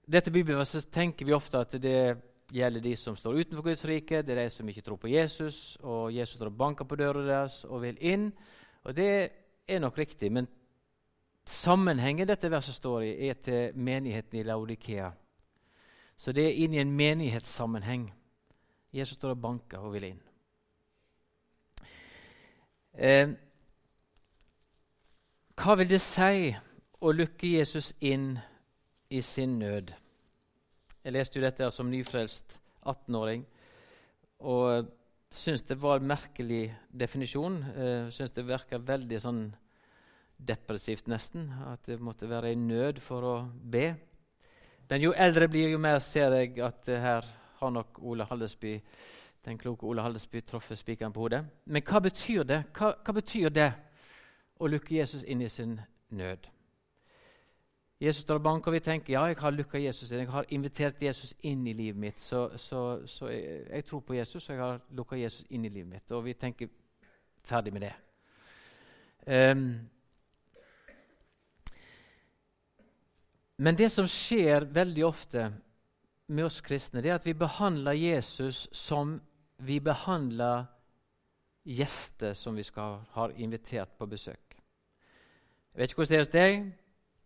dette 0.05 0.33
bibelverset 0.33 0.89
tenker 0.93 1.25
vi 1.25 1.35
ofte 1.37 1.61
at 1.61 1.77
det 1.81 1.99
gjelder 2.53 2.81
de 2.81 2.95
som 2.97 3.15
står 3.17 3.41
utenfor 3.41 3.69
Guds 3.69 3.85
rike, 3.85 4.21
det 4.21 4.33
er 4.33 4.43
de 4.43 4.49
som 4.53 4.69
ikke 4.69 4.83
tror 4.85 4.97
på 5.01 5.13
Jesus, 5.13 5.77
og 5.81 6.13
Jesus 6.13 6.39
står 6.39 6.49
og 6.49 6.57
banker 6.57 6.89
på 6.89 6.97
døra 6.97 7.25
deres 7.25 7.63
og 7.65 7.81
vil 7.85 7.97
inn. 8.01 8.31
Og 8.83 8.95
Det 8.95 9.31
er 9.67 9.79
nok 9.79 9.97
riktig, 9.97 10.31
men 10.31 10.47
Sammenhengen 11.45 12.25
dette 12.25 12.49
verset 12.49 12.73
står 12.73 13.03
i, 13.05 13.29
er 13.29 13.33
til 13.37 13.75
menigheten 13.77 14.39
i 14.39 14.43
Laudikea. 14.43 15.11
Så 16.17 16.31
det 16.31 16.45
er 16.47 16.61
inn 16.63 16.73
i 16.73 16.81
en 16.81 16.93
menighetssammenheng. 16.95 18.07
Jesus 18.95 19.17
står 19.17 19.35
og 19.35 19.41
banker 19.41 19.83
og 19.83 19.93
vil 19.95 20.09
inn. 20.11 20.21
Eh, 22.95 23.33
hva 25.59 25.75
vil 25.75 25.89
det 25.91 25.99
si 26.03 26.53
å 27.03 27.11
lukke 27.11 27.51
Jesus 27.57 27.91
inn 27.99 28.37
i 29.11 29.19
sin 29.21 29.59
nød? 29.59 29.91
Jeg 31.03 31.13
leste 31.13 31.39
jo 31.39 31.43
dette 31.43 31.67
som 31.75 31.91
nyfrelst 31.91 32.57
18-åring 32.87 33.43
og 34.45 34.87
syns 35.35 35.63
det 35.67 35.77
var 35.81 35.99
en 35.99 36.09
merkelig 36.09 36.69
definisjon. 36.91 37.59
Eh, 37.75 38.09
syns 38.13 38.33
det 38.35 38.47
virka 38.47 38.79
veldig 38.79 39.19
sånn 39.21 39.43
depressivt, 40.35 41.07
nesten. 41.11 41.49
At 41.67 41.85
det 41.87 41.99
måtte 42.03 42.29
være 42.29 42.53
i 42.53 42.59
nød 42.59 43.01
for 43.03 43.27
å 43.27 43.35
be. 43.45 43.93
Men 44.89 45.01
jo 45.01 45.13
eldre 45.17 45.47
blir, 45.49 45.69
jo 45.69 45.81
mer 45.81 45.99
ser 45.99 46.33
jeg 46.37 46.59
at 46.63 46.87
her 46.87 47.25
har 47.59 47.69
nok 47.69 47.99
Ole 48.01 48.25
Hallesby, 48.29 48.79
den 49.45 49.57
kloke 49.57 49.85
Ole 49.85 50.01
Hallesby 50.01 50.41
truffet 50.45 50.77
spikeren 50.77 51.13
på 51.13 51.25
hodet. 51.25 51.45
Men 51.65 51.83
hva 51.85 51.99
betyr 51.99 52.43
det 52.43 52.63
hva, 52.77 52.91
hva 53.01 53.15
betyr 53.15 53.49
det 53.49 53.71
å 54.59 54.69
lukke 54.69 54.95
Jesus 54.95 55.23
inn 55.23 55.41
i 55.41 55.49
sin 55.49 55.79
nød? 56.09 56.49
Jesus 57.99 58.21
står 58.21 58.35
og 58.35 58.43
banker, 58.43 58.69
og 58.69 58.75
vi 58.75 58.83
tenker 58.83 59.13
ja, 59.13 59.23
jeg 59.31 59.37
har 59.39 59.53
lukka 59.55 59.79
Jesus 59.79 60.11
inn. 60.11 60.25
Jeg 60.25 60.29
har 60.29 60.45
invitert 60.49 61.01
Jesus 61.01 61.33
inn 61.47 61.63
i 61.67 61.73
livet 61.73 61.99
mitt. 61.99 62.19
Så, 62.21 62.49
så, 62.57 62.81
så 63.07 63.29
jeg, 63.31 63.61
jeg, 63.69 63.85
tror 63.85 63.99
på 63.99 64.13
Jesus, 64.13 64.49
og 64.49 64.55
jeg 64.55 64.63
har 64.63 64.81
lukka 64.97 65.15
Jesus 65.15 65.45
inn 65.49 65.65
i 65.65 65.71
livet 65.71 65.89
mitt. 65.93 66.11
Og 66.11 66.25
vi 66.25 66.33
tenker 66.33 66.69
ferdig 67.43 67.73
med 67.73 67.87
det. 67.87 67.93
Um, 69.25 69.63
Men 73.57 73.77
det 73.79 73.89
som 73.93 74.07
skjer 74.09 74.67
veldig 74.75 75.05
ofte 75.07 75.49
med 76.27 76.47
oss 76.47 76.59
kristne, 76.65 77.01
det 77.01 77.11
er 77.11 77.19
at 77.19 77.27
vi 77.27 77.35
behandler 77.37 77.95
Jesus 77.95 78.65
som 78.75 79.15
vi 79.63 79.79
behandler 79.79 80.65
gjester 81.65 82.33
som 82.35 82.55
vi 82.55 82.65
skal, 82.67 82.99
har 83.15 83.33
invitert 83.39 83.95
på 83.97 84.07
besøk. 84.09 84.57
Jeg 85.73 85.79
vet 85.79 85.91
ikke 85.91 86.01
hvordan 86.01 86.11
det 86.11 86.19
er 86.19 86.25
hos 86.25 86.33
deg, 86.33 86.67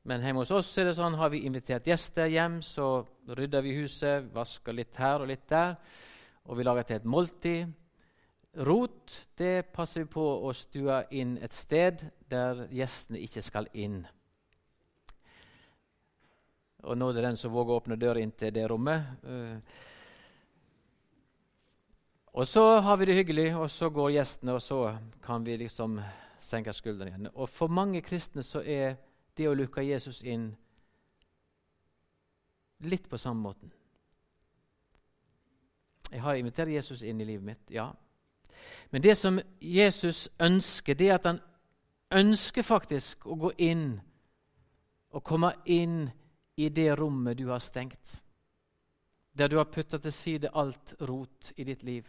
men 0.10 0.24
hjemme 0.24 0.44
hos 0.44 0.54
oss 0.56 0.70
er 0.78 0.88
det 0.90 0.96
sånn, 0.98 1.18
har 1.20 1.32
vi 1.34 1.44
invitert 1.46 1.90
gjester 1.90 2.30
hjem, 2.32 2.62
så 2.66 3.04
rydder 3.28 3.66
vi 3.66 3.76
huset, 3.82 4.30
vasker 4.34 4.78
litt 4.78 4.96
her 5.02 5.22
og 5.22 5.30
litt 5.30 5.48
der, 5.50 5.76
og 6.46 6.58
vi 6.58 6.66
lager 6.66 6.88
til 6.88 7.00
et 7.00 7.10
måltid. 7.10 7.74
Rot 8.66 9.18
det 9.38 9.70
passer 9.74 10.06
vi 10.06 10.14
på 10.14 10.24
å 10.48 10.54
stue 10.58 11.04
inn 11.14 11.36
et 11.42 11.54
sted 11.54 12.08
der 12.32 12.66
gjestene 12.74 13.22
ikke 13.26 13.44
skal 13.46 13.70
inn. 13.78 14.02
Og 16.84 16.98
nå 16.98 17.10
er 17.10 17.18
det 17.18 17.24
den 17.28 17.38
som 17.40 17.52
våger 17.54 17.76
å 17.76 17.82
åpne 17.82 18.00
døra 18.00 18.22
inn 18.24 18.32
til 18.32 18.54
det 18.56 18.68
rommet. 18.72 19.24
Eh, 19.24 19.58
og 22.40 22.48
så 22.48 22.64
har 22.80 22.98
vi 22.98 23.06
det 23.10 23.18
hyggelig, 23.18 23.56
og 23.58 23.72
så 23.72 23.90
går 23.90 24.14
gjestene, 24.16 24.54
og 24.56 24.62
så 24.62 24.98
kan 25.24 25.44
vi 25.46 25.58
liksom 25.58 26.00
senke 26.40 26.74
skuldrene 26.74 27.12
igjen. 27.12 27.32
Og 27.34 27.50
for 27.50 27.68
mange 27.68 28.02
kristne 28.02 28.44
så 28.46 28.62
er 28.64 28.96
det 29.38 29.50
å 29.50 29.58
lukke 29.58 29.84
Jesus 29.84 30.22
inn 30.24 30.54
litt 32.80 33.10
på 33.10 33.18
samme 33.18 33.42
måten. 33.44 33.74
Jeg 36.12 36.22
har 36.22 36.36
invitert 36.36 36.72
Jesus 36.72 37.04
inn 37.04 37.22
i 37.22 37.28
livet 37.28 37.46
mitt, 37.46 37.66
ja. 37.70 37.92
Men 38.90 39.04
det 39.04 39.18
som 39.18 39.40
Jesus 39.62 40.30
ønsker, 40.40 40.94
det 40.94 41.10
er 41.10 41.20
at 41.20 41.28
han 41.28 41.42
ønsker 42.12 42.66
faktisk 42.66 43.28
å 43.28 43.36
gå 43.36 43.52
inn 43.58 44.00
og 45.12 45.24
komme 45.24 45.52
inn 45.66 46.10
i 46.60 46.68
det 46.70 46.90
rommet 47.00 47.38
du 47.38 47.48
har 47.48 47.60
stengt, 47.64 48.24
der 49.32 49.48
du 49.48 49.56
har 49.58 49.70
putta 49.72 49.98
til 49.98 50.12
side 50.12 50.50
alt 50.52 50.94
rot 51.08 51.54
i 51.56 51.64
ditt 51.64 51.84
liv. 51.88 52.08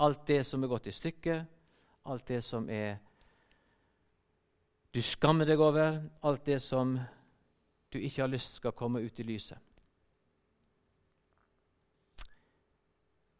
Alt 0.00 0.22
det 0.26 0.38
som 0.48 0.62
er 0.64 0.70
gått 0.72 0.88
i 0.88 0.94
stykker, 0.96 1.42
alt 2.08 2.24
det 2.32 2.38
som 2.44 2.68
er 2.72 2.96
du 4.90 5.02
skammer 5.04 5.44
deg 5.46 5.60
over, 5.60 6.00
alt 6.24 6.46
det 6.48 6.62
som 6.64 6.96
du 7.92 7.98
ikke 8.00 8.22
har 8.24 8.32
lyst 8.32 8.56
skal 8.56 8.72
komme 8.72 9.02
ut 9.04 9.20
i 9.20 9.26
lyset. 9.28 9.60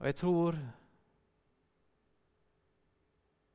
Og 0.01 0.07
jeg 0.07 0.17
tror 0.17 0.61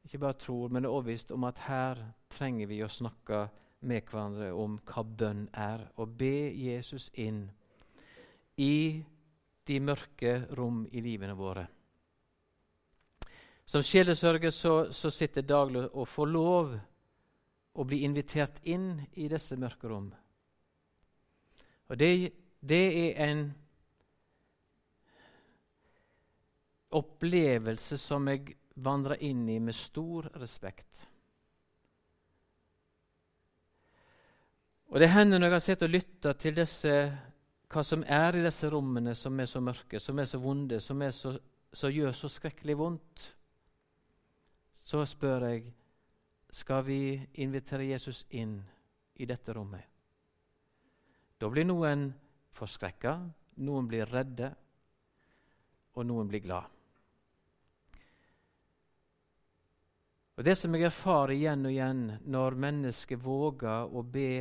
Ikke 0.06 0.20
bare 0.22 0.38
tror, 0.38 0.70
men 0.70 0.86
er 0.86 0.90
overbevist 0.90 1.32
om 1.34 1.44
at 1.44 1.60
her 1.66 1.98
trenger 2.30 2.68
vi 2.70 2.78
å 2.86 2.90
snakke 2.90 3.40
med 3.80 4.06
hverandre 4.10 4.52
om 4.54 4.78
hva 4.86 5.04
bønn 5.04 5.48
er, 5.52 5.88
og 6.00 6.16
be 6.18 6.52
Jesus 6.56 7.10
inn 7.14 7.46
i 8.58 9.04
de 9.66 9.80
mørke 9.82 10.38
rom 10.58 10.86
i 10.92 11.02
livene 11.02 11.36
våre. 11.38 11.66
Som 13.66 13.82
sjelesørger 13.82 14.54
så, 14.54 14.74
så 14.94 15.10
sitter 15.10 15.42
daglig 15.42 15.88
og 15.92 16.08
får 16.08 16.30
lov 16.30 16.76
å 17.76 17.84
bli 17.84 18.04
invitert 18.06 18.62
inn 18.70 19.02
i 19.18 19.28
disse 19.32 19.58
mørke 19.60 19.90
rom. 19.90 20.12
Og 21.90 21.98
det, 22.00 22.12
det 22.62 22.84
er 23.02 23.26
en 23.26 23.44
opplevelse 26.96 27.98
som 28.00 28.30
jeg 28.32 28.56
vandrer 28.86 29.22
inn 29.26 29.44
i 29.50 29.60
med 29.60 29.76
stor 29.76 30.30
respekt. 30.40 31.08
Og 34.96 35.02
Det 35.02 35.10
hender 35.12 35.42
når 35.42 35.50
jeg 35.50 35.52
har 35.54 35.60
sett 35.60 35.82
og 35.84 35.90
lytta 35.92 36.32
til 36.40 36.54
disse, 36.56 36.92
hva 37.68 37.82
som 37.84 38.04
er 38.08 38.38
i 38.40 38.44
disse 38.46 38.70
rommene 38.72 39.12
som 39.20 39.40
er 39.44 39.48
så 39.52 39.60
mørke, 39.60 40.00
som 40.00 40.20
er 40.24 40.28
så 40.30 40.38
vonde, 40.40 40.78
som, 40.80 41.02
så, 41.12 41.34
som 41.76 41.92
gjør 41.92 42.14
så 42.16 42.30
skrekkelig 42.32 42.78
vondt, 42.80 43.26
så 44.88 45.02
spør 45.04 45.44
jeg 45.50 45.66
skal 46.56 46.86
vi 46.88 47.00
invitere 47.44 47.90
Jesus 47.90 48.22
inn 48.40 48.54
i 49.20 49.28
dette 49.28 49.52
rommet. 49.58 49.84
Da 51.44 51.50
blir 51.52 51.68
noen 51.68 52.06
forskrekka, 52.56 53.18
noen 53.68 53.90
blir 53.92 54.08
redde, 54.08 54.48
og 56.00 56.08
noen 56.08 56.30
blir 56.32 56.44
glad. 56.46 56.70
Og 60.40 60.48
Det 60.48 60.56
som 60.56 60.80
jeg 60.80 60.88
erfarer 60.88 61.36
igjen 61.36 61.68
og 61.68 61.76
igjen 61.76 62.02
når 62.32 62.58
mennesker 62.64 63.20
våger 63.20 63.92
å 63.92 64.06
be 64.08 64.32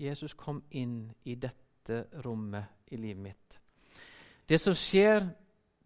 Jesus 0.00 0.34
kom 0.34 0.62
inn 0.70 1.10
i 1.28 1.36
dette 1.36 2.04
rommet 2.24 2.92
i 2.92 2.98
livet 3.00 3.22
mitt. 3.22 3.58
Det 4.48 4.58
som 4.58 4.74
skjer, 4.74 5.26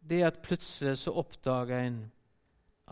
det 0.01 0.21
er 0.21 0.31
at 0.31 0.43
plutselig 0.45 0.99
så 1.03 1.15
oppdager 1.21 1.81
en 1.81 1.99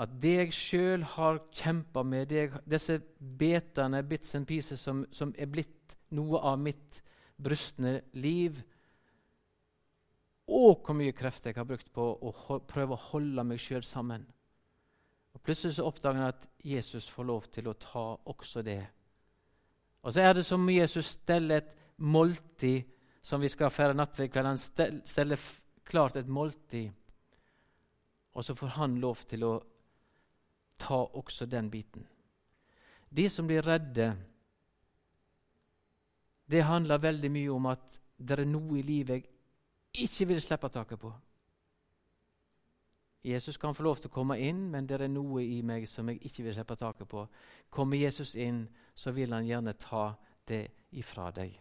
at 0.01 0.13
det 0.23 0.33
jeg 0.33 0.55
sjøl 0.57 1.03
har 1.05 1.43
kjempa 1.53 2.01
med, 2.03 2.31
det, 2.31 2.47
disse 2.65 2.97
betene, 3.19 4.01
bits 4.09 4.35
and 4.35 4.49
pieces, 4.49 4.81
som, 4.81 5.05
som, 5.13 5.35
er 5.37 5.51
blitt 5.53 5.97
noe 6.17 6.41
av 6.41 6.57
mitt 6.61 7.03
brustne 7.37 7.99
liv 8.17 8.63
Og 10.49 10.81
hvor 10.85 10.97
mye 10.97 11.13
krefter 11.17 11.53
jeg 11.53 11.61
har 11.61 11.69
brukt 11.69 11.93
på 11.93 12.03
å 12.03 12.59
prøve 12.69 12.97
å 12.97 13.05
holde 13.13 13.45
meg 13.47 13.61
sjøl 13.63 13.85
sammen. 13.87 14.25
Og 15.33 15.41
Plutselig 15.41 15.77
så 15.77 15.87
oppdager 15.89 16.21
jeg 16.21 16.35
at 16.35 16.49
Jesus 16.73 17.07
får 17.09 17.29
lov 17.29 17.47
til 17.53 17.71
å 17.71 17.77
ta 17.81 18.05
også 18.29 18.65
det 18.67 18.81
og 20.03 20.13
så 20.13 20.21
er 20.21 20.35
det 20.35 20.45
som 20.47 20.69
Jesus 20.71 21.15
steller 21.19 21.63
et 21.63 21.75
måltid 22.03 22.89
som 23.23 23.41
vi 23.41 23.49
skal 23.49 23.71
feire 23.71 24.07
kveld. 24.29 24.47
Han 24.47 24.59
steller 25.07 25.39
klart 25.85 26.17
et 26.17 26.29
måltid, 26.29 26.91
og 28.35 28.45
så 28.45 28.55
får 28.55 28.75
han 28.79 28.99
lov 29.01 29.23
til 29.27 29.45
å 29.45 29.55
ta 30.79 30.99
også 31.05 31.47
den 31.47 31.71
biten. 31.71 32.07
De 33.11 33.29
som 33.31 33.47
blir 33.47 33.63
redde, 33.63 34.17
det 36.47 36.65
handler 36.65 36.99
veldig 36.99 37.31
mye 37.31 37.53
om 37.53 37.67
at 37.71 38.01
det 38.19 38.39
er 38.39 38.49
noe 38.49 38.79
i 38.79 38.83
livet 38.87 39.23
jeg 39.23 40.07
ikke 40.07 40.27
vil 40.33 40.41
slippe 40.41 40.69
taket 40.73 41.01
på. 41.01 41.13
Jesus 43.23 43.57
kan 43.57 43.75
få 43.75 43.85
lov 43.87 44.01
til 44.01 44.11
å 44.11 44.15
komme 44.15 44.39
inn, 44.43 44.65
men 44.71 44.87
det 44.87 44.99
er 44.99 45.11
noe 45.11 45.45
i 45.45 45.61
meg 45.63 45.87
som 45.87 46.09
jeg 46.11 46.19
ikke 46.27 46.49
vil 46.49 46.57
slippe 46.57 46.77
taket 46.79 47.09
på. 47.09 47.23
Kommer 47.71 48.01
Jesus 48.01 48.35
inn, 48.35 48.65
så 48.95 49.13
vil 49.15 49.33
han 49.33 49.47
gjerne 49.47 49.77
ta 49.79 50.11
det 50.49 50.65
ifra 50.99 51.31
deg 51.35 51.55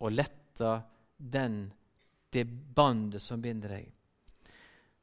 og 0.00 0.14
lette 0.16 0.70
den, 1.16 1.66
det 2.32 2.46
bandet 2.74 3.22
som 3.22 3.42
binder 3.42 3.76
deg. 3.76 3.90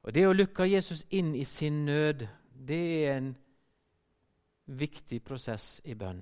Og 0.08 0.14
Det 0.14 0.24
å 0.26 0.34
lukke 0.34 0.66
Jesus 0.66 1.06
inn 1.10 1.36
i 1.36 1.44
sin 1.46 1.86
nød, 1.86 2.26
det 2.50 2.84
er 3.06 3.18
en 3.18 3.30
viktig 4.66 5.20
prosess 5.24 5.82
i 5.86 5.94
bønn. 5.94 6.22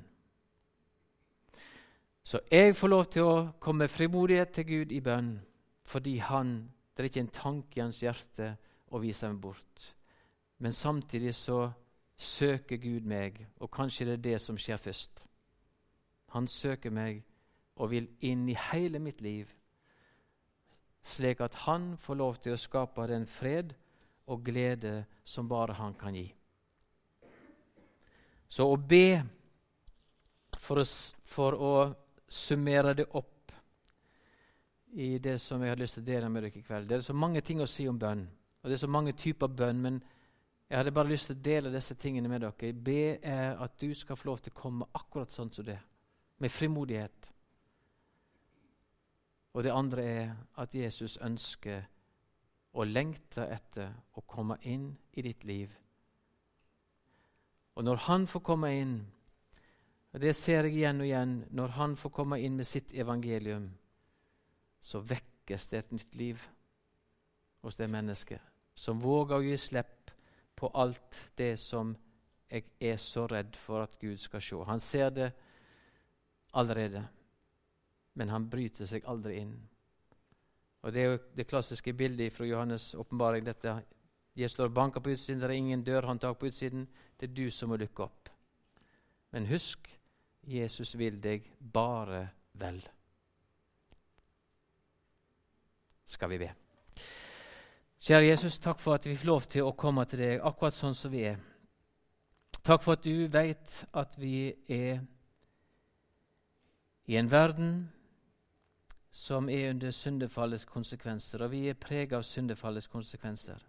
Så 2.25 2.41
jeg 2.51 2.75
får 2.75 2.89
lov 2.89 3.05
til 3.13 3.23
å 3.23 3.35
komme 3.61 3.85
med 3.85 3.93
frimodighet 3.93 4.51
til 4.57 4.65
Gud 4.65 4.91
i 4.91 5.01
bønn 5.01 5.35
fordi 5.85 6.15
han, 6.17 6.55
det 6.97 7.03
er 7.03 7.09
ikke 7.11 7.21
en 7.21 7.35
tanke 7.35 7.77
i 7.77 7.83
hans 7.83 8.01
hjerte 8.01 8.55
og 8.95 9.03
viser 9.03 9.33
meg 9.33 9.41
bort. 9.43 9.85
Men 10.63 10.73
samtidig 10.73 11.35
så 11.35 11.67
søker 12.15 12.79
Gud 12.79 13.07
meg, 13.07 13.41
og 13.59 13.71
kanskje 13.71 14.07
det 14.07 14.13
er 14.13 14.25
det 14.29 14.41
som 14.41 14.57
skjer 14.57 14.79
først. 14.79 15.25
Han 16.35 16.47
søker 16.47 16.93
meg 16.95 17.23
og 17.75 17.91
vil 17.91 18.07
inn 18.23 18.47
i 18.49 18.55
hele 18.71 19.01
mitt 19.03 19.21
liv, 19.21 19.51
slik 21.03 21.41
at 21.43 21.57
han 21.65 21.97
får 22.01 22.15
lov 22.15 22.39
til 22.41 22.55
å 22.55 22.59
skape 22.61 23.07
den 23.11 23.27
fred 23.27 23.75
og 24.31 24.45
glede 24.47 25.03
som 25.27 25.49
bare 25.49 25.75
han 25.77 25.93
kan 25.99 26.15
gi. 26.15 26.25
Så 28.47 28.65
å 28.71 28.77
be, 28.79 29.19
for 30.55 30.81
å, 30.81 30.85
for 31.27 31.59
å 31.59 31.73
summere 32.31 32.95
det 32.95 33.09
opp 33.11 33.51
i 34.95 35.17
det 35.19 35.37
som 35.43 35.61
jeg 35.61 35.73
har 35.73 35.79
lyst 35.81 35.99
til 35.99 36.05
å 36.05 36.07
dele 36.07 36.29
med 36.31 36.45
dere 36.45 36.61
i 36.61 36.63
kveld 36.63 36.87
Det 36.87 36.95
er 36.95 37.03
så 37.03 37.13
mange 37.13 37.41
ting 37.43 37.59
å 37.59 37.67
si 37.67 37.83
om 37.89 37.97
bønn, 37.99 38.23
og 38.65 38.69
det 38.69 38.79
er 38.79 38.81
så 38.81 38.87
mange 38.87 39.11
typer 39.13 39.47
bønn. 39.47 39.81
men 39.81 40.03
jeg 40.69 40.77
hadde 40.77 40.91
bare 40.91 41.07
lyst 41.07 41.27
til 41.29 41.35
å 41.35 41.41
dele 41.45 41.69
disse 41.69 41.93
tingene 42.01 42.29
med 42.29 42.41
dere. 42.41 42.73
Be 42.73 43.19
er 43.21 43.59
at 43.61 43.75
du 43.77 43.93
skal 43.93 44.17
få 44.17 44.25
lov 44.25 44.39
til 44.41 44.53
å 44.55 44.57
komme 44.57 44.87
akkurat 44.97 45.29
sånn 45.29 45.51
som 45.53 45.65
det, 45.67 45.77
med 46.41 46.49
frimodighet. 46.49 47.27
Og 49.53 49.63
det 49.63 49.71
andre 49.71 50.05
er 50.05 50.31
at 50.57 50.73
Jesus 50.73 51.19
ønsker 51.21 51.85
og 52.73 52.87
lengter 52.89 53.53
etter 53.53 53.93
å 54.17 54.23
komme 54.25 54.57
inn 54.61 54.89
i 55.13 55.21
ditt 55.21 55.45
liv. 55.45 55.69
Og 57.75 57.85
når 57.85 58.01
han 58.07 58.25
får 58.27 58.43
komme 58.49 58.73
inn, 58.73 58.97
og 60.09 60.19
det 60.25 60.33
ser 60.33 60.65
jeg 60.65 60.79
igjen 60.79 61.05
og 61.05 61.05
igjen, 61.05 61.37
når 61.51 61.77
han 61.77 61.95
får 62.01 62.15
komme 62.17 62.41
inn 62.41 62.57
med 62.57 62.65
sitt 62.65 62.97
evangelium, 62.97 63.69
så 64.81 65.05
vekkes 65.05 65.69
det 65.69 65.83
et 65.83 65.95
nytt 65.99 66.15
liv 66.17 66.49
hos 67.61 67.77
det 67.77 67.93
mennesket 67.93 68.54
som 68.75 68.99
våger 68.99 69.37
å 69.37 69.45
gi 69.45 69.57
slipp 69.57 70.11
på 70.55 70.69
alt 70.73 71.19
det 71.35 71.55
som 71.59 71.95
jeg 72.49 72.65
er 72.79 72.97
så 73.01 73.25
redd 73.27 73.55
for 73.59 73.83
at 73.83 73.97
Gud 73.99 74.19
skal 74.21 74.43
se. 74.43 74.59
Han 74.67 74.79
ser 74.79 75.09
det 75.09 75.31
allerede, 76.53 77.03
men 78.13 78.29
han 78.29 78.49
bryter 78.49 78.87
seg 78.87 79.07
aldri 79.07 79.39
inn. 79.41 79.55
Og 80.85 80.93
Det 80.93 81.01
er 81.01 81.11
jo 81.11 81.19
det 81.35 81.47
klassiske 81.49 81.93
bildet 81.93 82.33
fra 82.33 82.45
Johannes' 82.45 82.95
åpenbaring. 82.95 83.47
Jeg 84.35 84.49
står 84.49 84.65
og 84.69 84.73
banker 84.73 84.99
på 84.99 85.09
utsiden, 85.09 85.39
det 85.41 85.49
er 85.49 85.57
ingen 85.57 85.83
dørhåndtak 85.83 86.37
på 86.37 86.45
utsiden. 86.45 86.87
Det 87.19 87.29
er 87.29 87.33
du 87.33 87.51
som 87.51 87.69
må 87.69 87.75
lukke 87.75 88.03
opp. 88.03 88.29
Men 89.31 89.45
husk, 89.45 89.89
Jesus 90.43 90.97
vil 90.97 91.17
deg 91.23 91.49
bare 91.59 92.29
vel. 92.53 92.83
Skal 96.05 96.29
vi 96.29 96.37
be. 96.37 96.64
Kjære 98.05 98.27
Jesus, 98.27 98.59
takk 98.61 98.77
for 98.77 98.93
at 98.93 99.05
vi 99.07 99.15
får 99.17 99.25
lov 99.25 99.45
til 99.49 99.65
å 99.65 99.71
komme 99.73 100.03
til 100.05 100.19
deg 100.21 100.43
akkurat 100.45 100.75
sånn 100.77 100.93
som 100.93 101.09
vi 101.09 101.23
er. 101.25 101.39
Takk 102.61 102.83
for 102.85 102.93
at 102.93 103.01
du 103.01 103.23
vet 103.33 103.77
at 103.97 104.17
vi 104.21 104.51
er 104.69 104.99
i 107.09 107.15
en 107.17 107.31
verden 107.31 107.71
som 109.09 109.49
er 109.49 109.71
under 109.71 109.89
syndefallets 109.89 110.67
konsekvenser, 110.69 111.41
og 111.41 111.49
vi 111.55 111.63
er 111.71 111.79
preget 111.81 112.13
av 112.13 112.27
syndefallets 112.29 112.91
konsekvenser. 112.93 113.63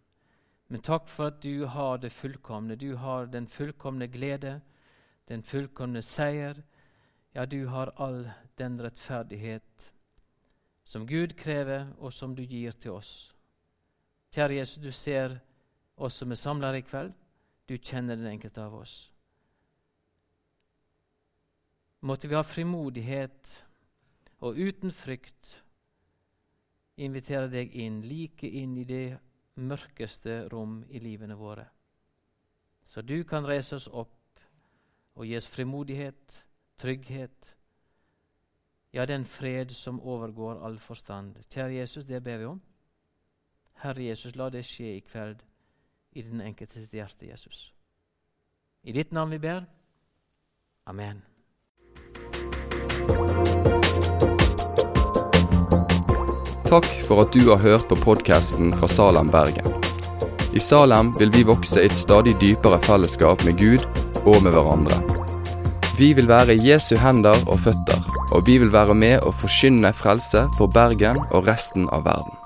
Men 0.69 0.85
takk 0.85 1.09
for 1.09 1.31
at 1.31 1.41
du 1.41 1.65
har 1.73 2.03
det 2.03 2.11
fullkomne. 2.13 2.77
Du 2.77 2.93
har 3.01 3.31
den 3.33 3.49
fullkomne 3.49 4.11
glede, 4.13 4.59
den 5.33 5.41
fullkomne 5.49 6.03
seier. 6.05 6.61
Ja, 7.33 7.47
du 7.49 7.71
har 7.73 7.95
all 7.97 8.27
den 8.61 8.77
rettferdighet 8.85 9.89
som 10.85 11.09
Gud 11.09 11.39
krever, 11.41 11.89
og 11.97 12.13
som 12.13 12.37
du 12.37 12.45
gir 12.45 12.77
til 12.77 12.99
oss. 12.99 13.33
Kjære 14.37 14.59
Jesus, 14.59 14.83
du 14.85 14.93
ser 14.93 15.39
oss 15.97 16.19
som 16.21 16.33
er 16.33 16.37
samla 16.37 16.75
i 16.77 16.83
kveld. 16.85 17.15
Du 17.65 17.79
kjenner 17.81 18.19
den 18.21 18.29
enkelte 18.29 18.61
av 18.61 18.75
oss. 18.77 18.97
Måtte 22.05 22.29
vi 22.29 22.37
ha 22.37 22.43
frimodighet 22.45 23.55
og 24.45 24.61
uten 24.61 24.93
frykt 24.93 25.55
invitere 27.01 27.49
deg 27.49 27.73
inn, 27.81 28.03
like 28.05 28.45
inn 28.45 28.77
i 28.77 28.85
det 28.85 29.17
mørkeste 29.57 30.43
rom 30.53 30.83
i 30.93 31.01
livene 31.01 31.41
våre. 31.41 31.65
Så 32.85 33.01
du 33.01 33.23
kan 33.25 33.49
reise 33.49 33.81
oss 33.81 33.89
opp 33.89 34.45
og 35.17 35.25
gi 35.25 35.37
oss 35.41 35.49
frimodighet, 35.49 36.43
trygghet, 36.77 37.57
ja, 38.93 39.09
den 39.09 39.25
fred 39.25 39.73
som 39.73 39.97
overgår 40.01 40.61
all 40.61 40.77
forstand. 40.77 41.41
Kjære 41.49 41.81
Jesus, 41.81 42.05
det 42.05 42.21
ber 42.21 42.45
vi 42.45 42.53
om. 42.53 42.61
Herre 43.83 44.03
Jesus, 44.03 44.37
la 44.37 44.49
det 44.51 44.65
skje 44.65 44.97
i 44.97 45.01
kveld 45.05 45.43
i 46.17 46.23
den 46.25 46.41
enkelte 46.41 46.81
sitt 46.81 46.95
hjerte, 46.97 47.29
Jesus. 47.29 47.73
I 48.87 48.93
ditt 48.93 49.13
navn 49.13 49.35
vi 49.35 49.41
ber. 49.43 49.67
Amen. 50.87 51.21
Takk 56.67 56.89
for 57.07 57.23
at 57.23 57.35
du 57.35 57.45
har 57.51 57.61
hørt 57.63 57.85
på 57.91 57.99
podkasten 58.01 58.73
fra 58.75 58.89
Salem, 58.89 59.29
Bergen. 59.31 59.69
I 60.57 60.63
Salem 60.63 61.13
vil 61.19 61.31
vi 61.35 61.45
vokse 61.47 61.83
i 61.83 61.91
et 61.91 61.99
stadig 61.99 62.35
dypere 62.41 62.81
fellesskap 62.87 63.45
med 63.45 63.61
Gud 63.61 63.85
og 64.25 64.41
med 64.43 64.57
hverandre. 64.57 64.99
Vi 65.99 66.11
vil 66.17 66.29
være 66.29 66.57
Jesu 66.65 66.97
hender 66.97 67.37
og 67.47 67.61
føtter, 67.67 68.01
og 68.33 68.47
vi 68.49 68.59
vil 68.63 68.73
være 68.73 68.97
med 68.97 69.29
å 69.29 69.35
forkynne 69.37 69.93
frelse 69.97 70.47
for 70.57 70.73
Bergen 70.73 71.21
og 71.29 71.47
resten 71.47 71.87
av 71.93 72.09
verden. 72.09 72.46